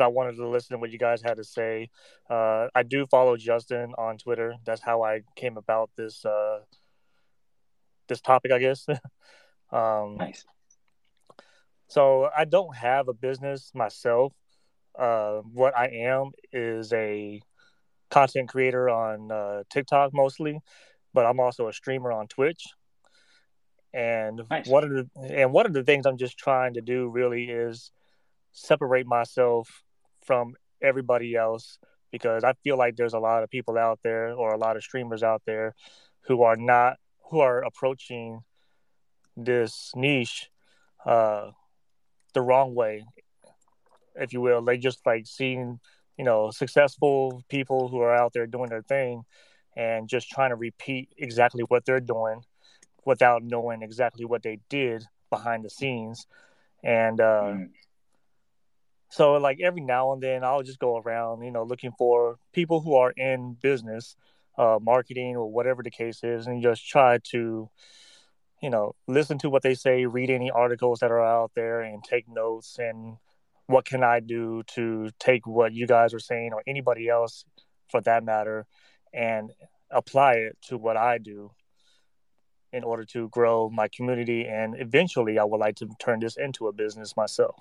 [0.00, 1.90] uh, i wanted to listen to what you guys had to say.
[2.30, 4.54] Uh, i do follow justin on twitter.
[4.64, 6.60] That's how i came about this uh,
[8.08, 8.86] this topic i guess.
[9.72, 10.44] Um, nice.
[11.88, 14.34] so i don't have a business myself
[14.98, 17.40] uh, what I am is a
[18.10, 20.60] content creator on uh, TikTok mostly,
[21.14, 22.62] but I'm also a streamer on Twitch.
[23.94, 24.66] And nice.
[24.66, 27.90] one of the and one of the things I'm just trying to do really is
[28.52, 29.82] separate myself
[30.24, 31.78] from everybody else
[32.10, 34.82] because I feel like there's a lot of people out there or a lot of
[34.82, 35.74] streamers out there
[36.22, 36.96] who are not
[37.30, 38.40] who are approaching
[39.36, 40.48] this niche
[41.04, 41.50] uh,
[42.34, 43.04] the wrong way
[44.16, 44.62] if you will.
[44.62, 45.80] They just like seeing,
[46.16, 49.24] you know, successful people who are out there doing their thing
[49.76, 52.42] and just trying to repeat exactly what they're doing
[53.04, 56.26] without knowing exactly what they did behind the scenes.
[56.84, 57.68] And uh, mm.
[59.10, 62.80] so, like, every now and then, I'll just go around, you know, looking for people
[62.80, 64.16] who are in business,
[64.58, 67.70] uh, marketing, or whatever the case is, and just try to
[68.62, 72.02] you know, listen to what they say, read any articles that are out there, and
[72.02, 73.16] take notes and
[73.72, 77.44] what can I do to take what you guys are saying or anybody else
[77.90, 78.66] for that matter
[79.12, 79.50] and
[79.90, 81.50] apply it to what I do
[82.72, 86.68] in order to grow my community and eventually I would like to turn this into
[86.68, 87.56] a business myself.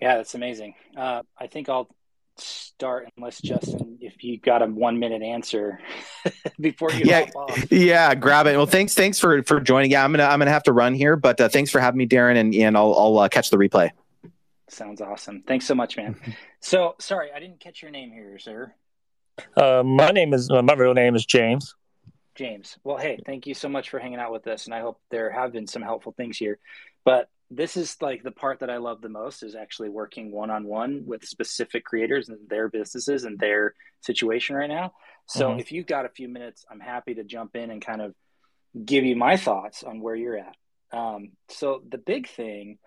[0.00, 0.74] Yeah, that's amazing.
[0.96, 1.88] Uh, I think I'll
[2.76, 5.80] start unless Justin, if you got a one minute answer
[6.60, 7.26] before you yeah,
[7.70, 8.54] Yeah, grab it.
[8.54, 9.90] Well, thanks, thanks for for joining.
[9.90, 12.06] Yeah, I'm gonna I'm gonna have to run here, but uh, thanks for having me,
[12.06, 13.90] Darren, and and I'll I'll uh, catch the replay.
[14.68, 15.42] Sounds awesome.
[15.46, 16.16] Thanks so much, man.
[16.60, 18.74] so sorry, I didn't catch your name here, sir.
[19.56, 21.74] Uh, my name is uh, my real name is James.
[22.34, 22.76] James.
[22.84, 25.30] Well, hey, thank you so much for hanging out with us, and I hope there
[25.30, 26.58] have been some helpful things here.
[27.06, 30.50] But this is like the part that I love the most is actually working one
[30.50, 34.92] on one with specific creators and their businesses and their situation right now.
[35.26, 35.60] So mm-hmm.
[35.60, 38.14] if you've got a few minutes, I'm happy to jump in and kind of
[38.84, 40.56] give you my thoughts on where you're at.
[40.92, 42.78] Um, so the big thing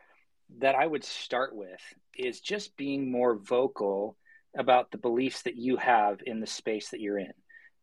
[0.60, 1.82] that I would start with
[2.18, 4.18] is just being more vocal
[4.58, 7.34] about the beliefs that you have in the space that you're in.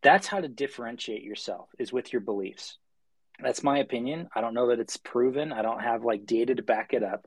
[0.03, 2.77] That's how to differentiate yourself is with your beliefs.
[3.41, 4.29] That's my opinion.
[4.35, 5.53] I don't know that it's proven.
[5.53, 7.27] I don't have like data to back it up.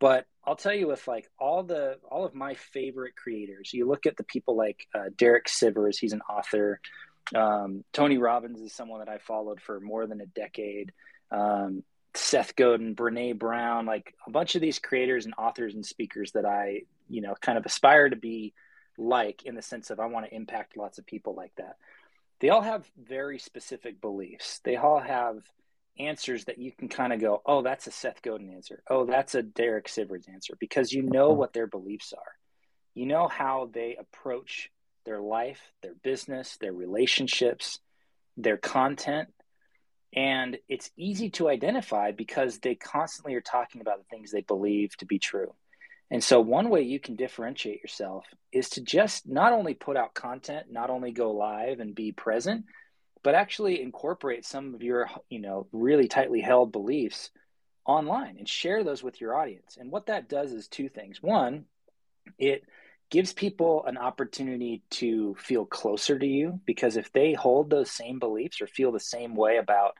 [0.00, 4.06] But I'll tell you with like all the all of my favorite creators, you look
[4.06, 6.80] at the people like uh, Derek Sivers, he's an author.
[7.34, 10.92] Um, Tony Robbins is someone that I followed for more than a decade.
[11.30, 11.84] Um,
[12.14, 16.44] Seth Godin, Brene Brown, like a bunch of these creators and authors and speakers that
[16.44, 18.52] I, you know, kind of aspire to be
[18.98, 21.76] like in the sense of I want to impact lots of people like that
[22.44, 24.60] they all have very specific beliefs.
[24.64, 25.38] They all have
[25.98, 28.82] answers that you can kind of go, oh, that's a Seth Godin answer.
[28.86, 31.38] Oh, that's a Derek Sivers answer because you know mm-hmm.
[31.38, 32.32] what their beliefs are.
[32.92, 34.70] You know how they approach
[35.06, 37.80] their life, their business, their relationships,
[38.36, 39.30] their content.
[40.12, 44.94] And it's easy to identify because they constantly are talking about the things they believe
[44.98, 45.54] to be true.
[46.10, 50.14] And so, one way you can differentiate yourself is to just not only put out
[50.14, 52.66] content, not only go live and be present,
[53.22, 57.30] but actually incorporate some of your, you know, really tightly held beliefs
[57.86, 59.76] online and share those with your audience.
[59.78, 61.22] And what that does is two things.
[61.22, 61.64] One,
[62.38, 62.64] it
[63.10, 68.18] gives people an opportunity to feel closer to you because if they hold those same
[68.18, 69.94] beliefs or feel the same way about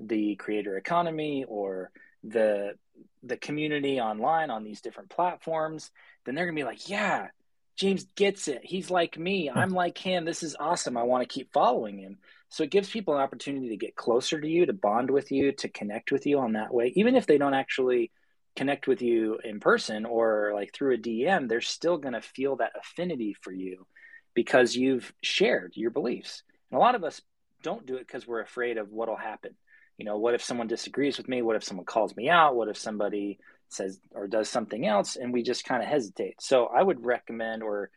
[0.00, 1.90] the creator economy or
[2.24, 2.74] the
[3.22, 5.90] the community online on these different platforms,
[6.24, 7.28] then they're gonna be like, yeah,
[7.76, 8.62] James gets it.
[8.64, 9.50] He's like me.
[9.50, 10.24] I'm like him.
[10.24, 10.96] This is awesome.
[10.96, 12.18] I want to keep following him.
[12.48, 15.52] So it gives people an opportunity to get closer to you, to bond with you,
[15.52, 16.92] to connect with you on that way.
[16.96, 18.10] Even if they don't actually
[18.54, 22.56] connect with you in person or like through a DM, they're still going to feel
[22.56, 23.86] that affinity for you
[24.34, 26.42] because you've shared your beliefs.
[26.70, 27.20] And a lot of us
[27.62, 29.54] don't do it because we're afraid of what'll happen.
[29.98, 31.42] You know, what if someone disagrees with me?
[31.42, 32.56] What if someone calls me out?
[32.56, 33.38] What if somebody
[33.68, 35.16] says or does something else?
[35.16, 36.36] And we just kind of hesitate.
[36.40, 37.90] So I would recommend or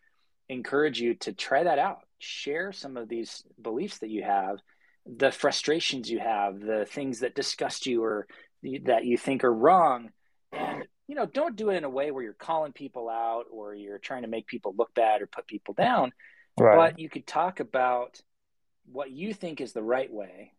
[0.48, 2.00] encourage you to try that out.
[2.20, 4.60] Share some of these beliefs that you have,
[5.06, 8.28] the frustrations you have, the things that disgust you or
[8.84, 10.10] that you think are wrong.
[10.52, 13.76] And, you know, don't do it in a way where you're calling people out or
[13.76, 16.12] you're trying to make people look bad or put people down.
[16.58, 16.76] Right.
[16.76, 18.22] But you could talk about
[18.92, 20.54] what you think is the right way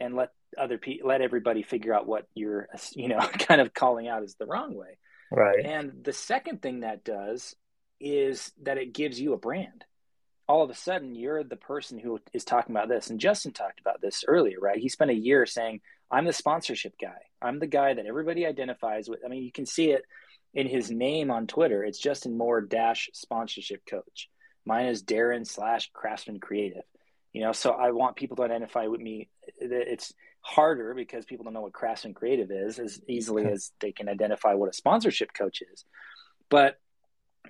[0.00, 4.08] and let other people let everybody figure out what you're you know kind of calling
[4.08, 4.98] out is the wrong way.
[5.30, 5.64] Right.
[5.64, 7.54] And the second thing that does
[8.00, 9.84] is that it gives you a brand.
[10.48, 13.10] All of a sudden you're the person who is talking about this.
[13.10, 14.78] And justin talked about this earlier right?
[14.78, 15.80] He spent a year saying
[16.10, 17.18] i'm the sponsorship guy.
[17.42, 19.20] I'm the guy that everybody identifies with.
[19.24, 20.02] I mean you can see it
[20.54, 21.84] in his name on twitter.
[21.84, 24.28] It's justin moore dash sponsorship coach.
[24.64, 26.84] Mine is darren slash craftsman creative.
[27.34, 29.28] You know so i want people to identify with me.
[29.60, 30.14] It's
[30.48, 34.54] harder because people don't know what craftsman creative is as easily as they can identify
[34.54, 35.84] what a sponsorship coach is.
[36.48, 36.78] But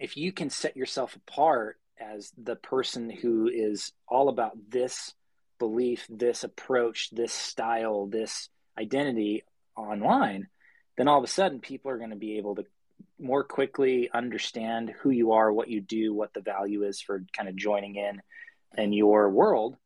[0.01, 5.15] if you can set yourself apart as the person who is all about this
[5.61, 9.43] belief this approach this style this identity
[9.77, 10.47] online
[10.97, 12.65] then all of a sudden people are going to be able to
[13.19, 17.49] more quickly understand who you are what you do what the value is for kind
[17.49, 18.23] of joining in
[18.77, 19.77] in your world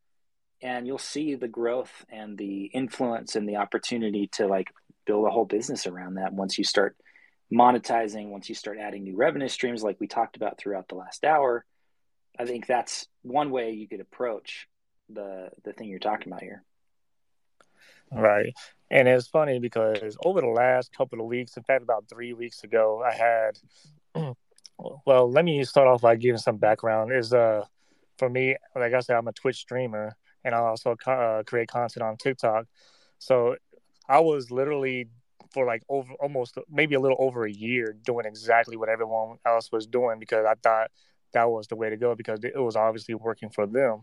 [0.62, 4.72] and you'll see the growth and the influence and the opportunity to like
[5.04, 6.96] build a whole business around that once you start
[7.52, 11.24] monetizing once you start adding new revenue streams like we talked about throughout the last
[11.24, 11.64] hour.
[12.38, 14.68] I think that's one way you could approach
[15.10, 16.64] the the thing you're talking about here.
[18.10, 18.54] Right.
[18.90, 22.64] And it's funny because over the last couple of weeks in fact about three weeks
[22.64, 23.58] ago i had
[25.06, 27.12] well let me start off by giving some background.
[27.12, 27.64] Is uh
[28.18, 32.02] for me like i said i'm a twitch streamer and I also uh, create content
[32.02, 32.66] on TikTok.
[33.18, 33.56] So
[34.08, 35.08] I was literally
[35.52, 39.70] for like over almost maybe a little over a year doing exactly what everyone else
[39.70, 40.90] was doing because I thought
[41.32, 44.02] that was the way to go because it was obviously working for them.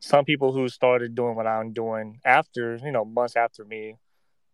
[0.00, 3.96] Some people who started doing what I'm doing after, you know, months after me,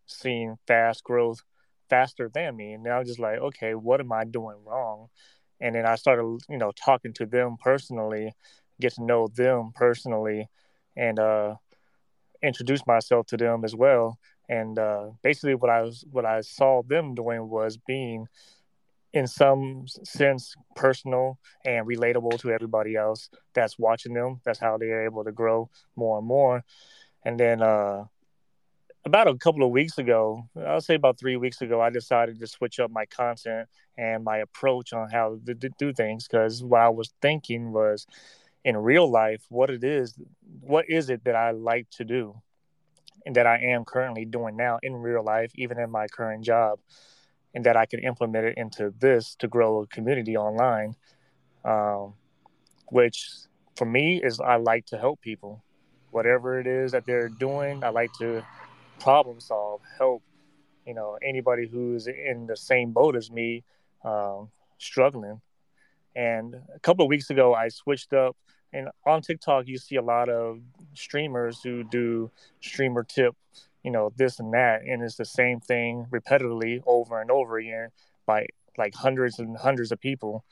[0.05, 1.41] seeing fast growth
[1.89, 2.73] faster than me.
[2.73, 5.07] And now I'm just like, okay, what am I doing wrong?
[5.59, 8.33] And then I started, you know, talking to them personally,
[8.79, 10.49] get to know them personally,
[10.97, 11.55] and uh,
[12.41, 14.17] introduce myself to them as well.
[14.49, 18.27] And uh, basically, what I was what I saw them doing was being,
[19.13, 24.41] in some sense, personal and relatable to everybody else that's watching them.
[24.45, 26.63] That's how they're able to grow more and more.
[27.23, 28.05] And then uh,
[29.07, 32.47] about a couple of weeks ago, I'll say about three weeks ago, I decided to
[32.47, 33.67] switch up my content
[33.97, 38.05] and my approach on how to do things because what I was thinking was
[38.67, 40.13] in real life what it is
[40.59, 42.35] what is it that i like to do
[43.25, 46.77] and that i am currently doing now in real life even in my current job
[47.55, 50.93] and that i can implement it into this to grow a community online
[51.63, 52.13] um,
[52.89, 53.29] which
[53.77, 55.63] for me is i like to help people.
[56.11, 58.43] Whatever it is that they're doing i like to
[58.99, 60.23] problem solve help
[60.85, 63.63] you know anybody who's in the same boat as me
[64.03, 65.39] um, struggling.
[66.15, 68.35] And a couple of weeks ago i switched up
[68.73, 70.59] and on TikTok you see a lot of
[70.93, 73.35] streamers who do streamer tip,
[73.83, 77.89] you know, this and that, and it's the same thing repetitively over and over again
[78.25, 78.47] by
[78.77, 80.43] like hundreds and hundreds of people.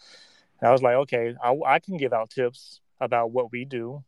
[0.60, 4.04] And I was like, okay, I, I can give out tips about what we do,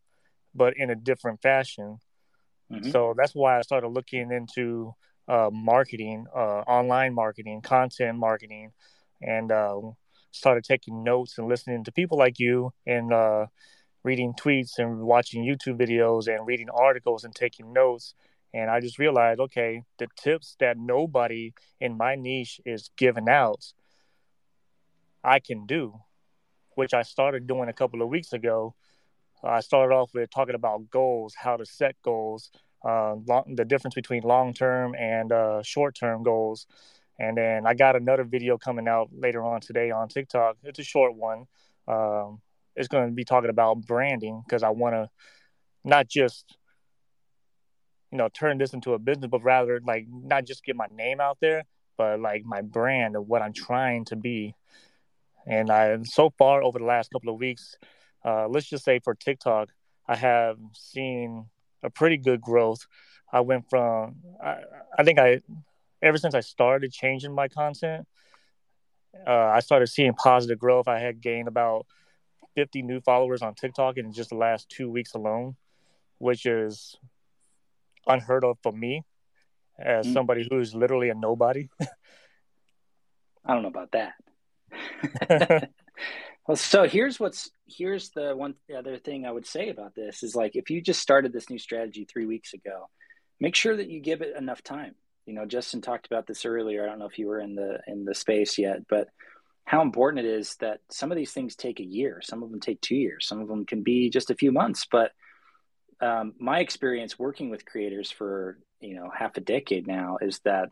[0.55, 1.99] but in a different fashion.
[2.71, 2.89] Mm-hmm.
[2.91, 4.93] So that's why I started looking into
[5.27, 8.71] uh, marketing, uh, online marketing, content marketing,
[9.21, 9.81] and uh,
[10.31, 13.45] started taking notes and listening to people like you and uh,
[14.07, 18.13] reading tweets and watching YouTube videos and reading articles and taking notes.
[18.53, 23.73] And I just realized, okay, the tips that nobody in my niche is giving out,
[25.25, 25.99] I can do,
[26.75, 28.75] which I started doing a couple of weeks ago.
[29.43, 32.49] I started off with talking about goals, how to set goals,
[32.87, 36.65] uh, long, the difference between long term and uh, short term goals.
[37.19, 40.55] And then I got another video coming out later on today on TikTok.
[40.63, 41.47] It's a short one.
[41.89, 42.39] Um,
[42.77, 45.09] is going to be talking about branding because I want to
[45.83, 46.57] not just
[48.11, 51.19] you know turn this into a business, but rather like not just get my name
[51.19, 51.63] out there,
[51.97, 54.55] but like my brand of what I'm trying to be.
[55.45, 57.77] And I so far over the last couple of weeks,
[58.23, 59.69] uh, let's just say for TikTok,
[60.07, 61.47] I have seen
[61.83, 62.85] a pretty good growth.
[63.31, 64.57] I went from I,
[64.97, 65.41] I think I
[66.01, 68.07] ever since I started changing my content,
[69.25, 70.87] uh, I started seeing positive growth.
[70.87, 71.87] I had gained about
[72.57, 75.55] 50 new followers on TikTok in just the last two weeks alone,
[76.17, 76.95] which is
[78.07, 79.03] unheard of for me
[79.79, 80.13] as mm.
[80.13, 81.69] somebody who's literally a nobody.
[83.45, 84.13] I don't know about that.
[86.47, 90.23] well, so here's what's here's the one the other thing I would say about this
[90.23, 92.89] is like if you just started this new strategy three weeks ago,
[93.39, 94.95] make sure that you give it enough time.
[95.27, 96.83] You know, Justin talked about this earlier.
[96.83, 99.09] I don't know if you were in the in the space yet, but
[99.67, 102.61] how important it is that some of these things take a year, some of them
[102.61, 104.87] take two years, some of them can be just a few months.
[104.89, 105.11] But
[105.99, 110.69] um, my experience working with creators for you know half a decade now is that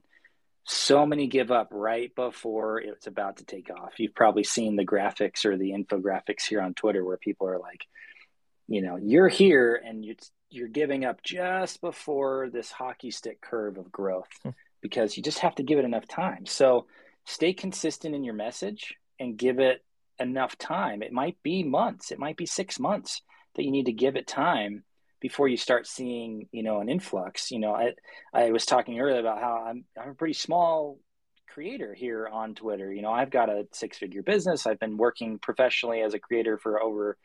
[0.63, 3.99] so many give up right before it's about to take off.
[3.99, 7.85] You've probably seen the graphics or the infographics here on Twitter where people are like,
[8.69, 10.15] you know, you're here and you
[10.49, 14.51] you're giving up just before this hockey stick curve of growth hmm.
[14.81, 16.45] because you just have to give it enough time.
[16.45, 16.85] So
[17.25, 19.83] stay consistent in your message and give it
[20.19, 21.01] enough time.
[21.01, 23.21] It might be months, it might be six months
[23.55, 24.83] that you need to give it time
[25.21, 27.51] before you start seeing, you know, an influx.
[27.51, 27.93] You know, I
[28.33, 30.99] I was talking earlier about how I'm I'm a pretty small
[31.47, 32.93] creator here on Twitter.
[32.93, 34.67] You know, I've got a six figure business.
[34.67, 37.17] I've been working professionally as a creator for over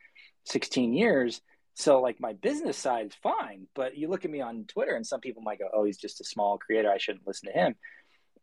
[0.45, 1.41] 16 years.
[1.75, 5.07] So like my business side is fine, but you look at me on Twitter and
[5.07, 6.91] some people might go, "Oh, he's just a small creator.
[6.91, 7.75] I shouldn't listen to him."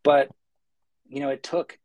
[0.03, 0.29] But
[1.09, 1.77] you know, it took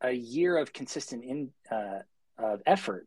[0.00, 2.00] a year of consistent in uh,
[2.38, 3.06] of effort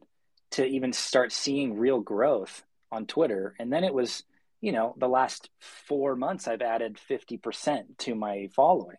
[0.52, 4.24] to even start seeing real growth on Twitter, and then it was,
[4.60, 8.98] you know, the last four months I've added fifty percent to my following.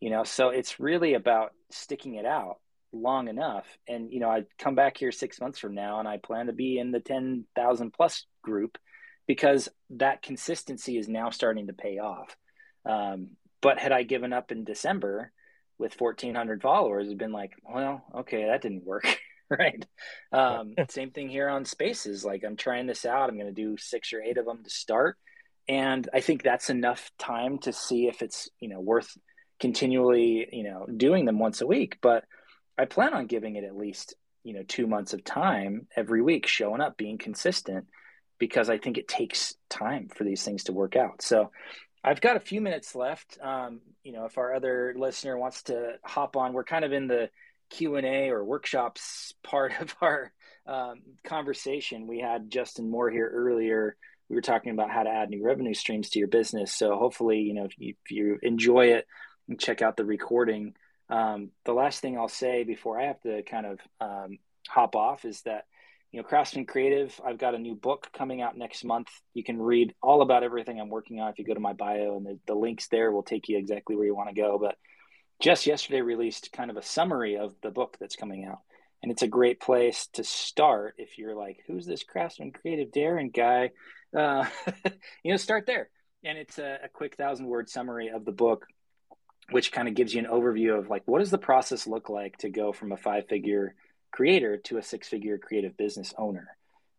[0.00, 2.58] You know, so it's really about sticking it out
[2.92, 3.66] long enough.
[3.86, 6.52] And you know, I come back here six months from now, and I plan to
[6.52, 8.78] be in the ten thousand plus group
[9.26, 12.36] because that consistency is now starting to pay off.
[12.86, 13.30] Um,
[13.60, 15.32] but had I given up in December,
[15.78, 19.18] with 1400 followers has been like well okay that didn't work
[19.50, 19.86] right?
[20.32, 23.76] Um, same thing here on spaces like i'm trying this out i'm going to do
[23.76, 25.16] six or eight of them to start.
[25.68, 29.16] And i think that's enough time to see if it's you know worth
[29.60, 31.98] continually you know doing them once a week.
[32.00, 32.24] But
[32.76, 34.14] i plan on giving it at least
[34.44, 37.86] you know two months of time every week showing up being consistent
[38.38, 41.22] because i think it takes time for these things to work out.
[41.22, 41.50] So
[42.02, 43.38] I've got a few minutes left.
[43.40, 47.08] Um, you know, if our other listener wants to hop on, we're kind of in
[47.08, 47.30] the
[47.70, 50.32] Q and A or workshops part of our
[50.66, 52.06] um, conversation.
[52.06, 53.96] We had Justin Moore here earlier.
[54.28, 56.74] We were talking about how to add new revenue streams to your business.
[56.74, 59.06] So hopefully, you know, if you, if you enjoy it,
[59.58, 60.74] check out the recording.
[61.08, 64.38] Um, the last thing I'll say before I have to kind of um,
[64.68, 65.64] hop off is that
[66.10, 69.08] you know, Craftsman Creative, I've got a new book coming out next month.
[69.34, 72.16] You can read all about everything I'm working on if you go to my bio,
[72.16, 74.58] and the, the links there will take you exactly where you want to go.
[74.58, 74.76] But
[75.40, 78.60] just yesterday released kind of a summary of the book that's coming out.
[79.02, 83.32] And it's a great place to start if you're like, who's this Craftsman Creative Darren
[83.32, 83.70] guy?
[84.16, 84.46] Uh,
[85.22, 85.90] you know, start there.
[86.24, 88.66] And it's a, a quick thousand word summary of the book,
[89.50, 92.38] which kind of gives you an overview of like, what does the process look like
[92.38, 93.74] to go from a five figure
[94.10, 96.48] creator to a six figure creative business owner.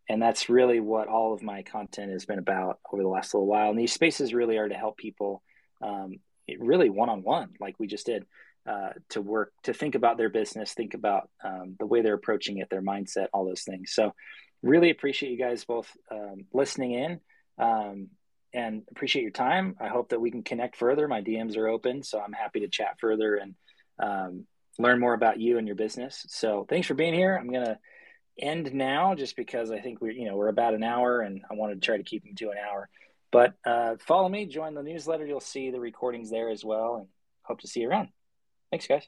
[0.10, 3.48] And that's really what all of my content has been about over the last little
[3.48, 3.70] while.
[3.70, 5.44] And these spaces really are to help people
[5.82, 6.16] um,
[6.58, 8.26] really one on one, like we just did,
[8.68, 12.58] uh, to work, to think about their business, think about um, the way they're approaching
[12.58, 13.92] it, their mindset, all those things.
[13.94, 14.14] So,
[14.62, 17.20] really appreciate you guys both um, listening in
[17.58, 18.08] um,
[18.54, 19.76] and appreciate your time.
[19.80, 21.08] I hope that we can connect further.
[21.08, 23.56] My DMs are open, so I'm happy to chat further and
[24.00, 24.46] um,
[24.80, 26.26] learn more about you and your business.
[26.30, 27.36] So thanks for being here.
[27.36, 27.78] I'm gonna
[28.40, 31.54] end now just because I think we're, you know we're about an hour and I
[31.54, 32.90] wanted to try to keep them to an hour.
[33.32, 35.26] But uh, follow me, join the newsletter.
[35.26, 37.08] You'll see the recordings there as well, and
[37.44, 38.10] hope to see you around.
[38.72, 39.08] Thanks, guys.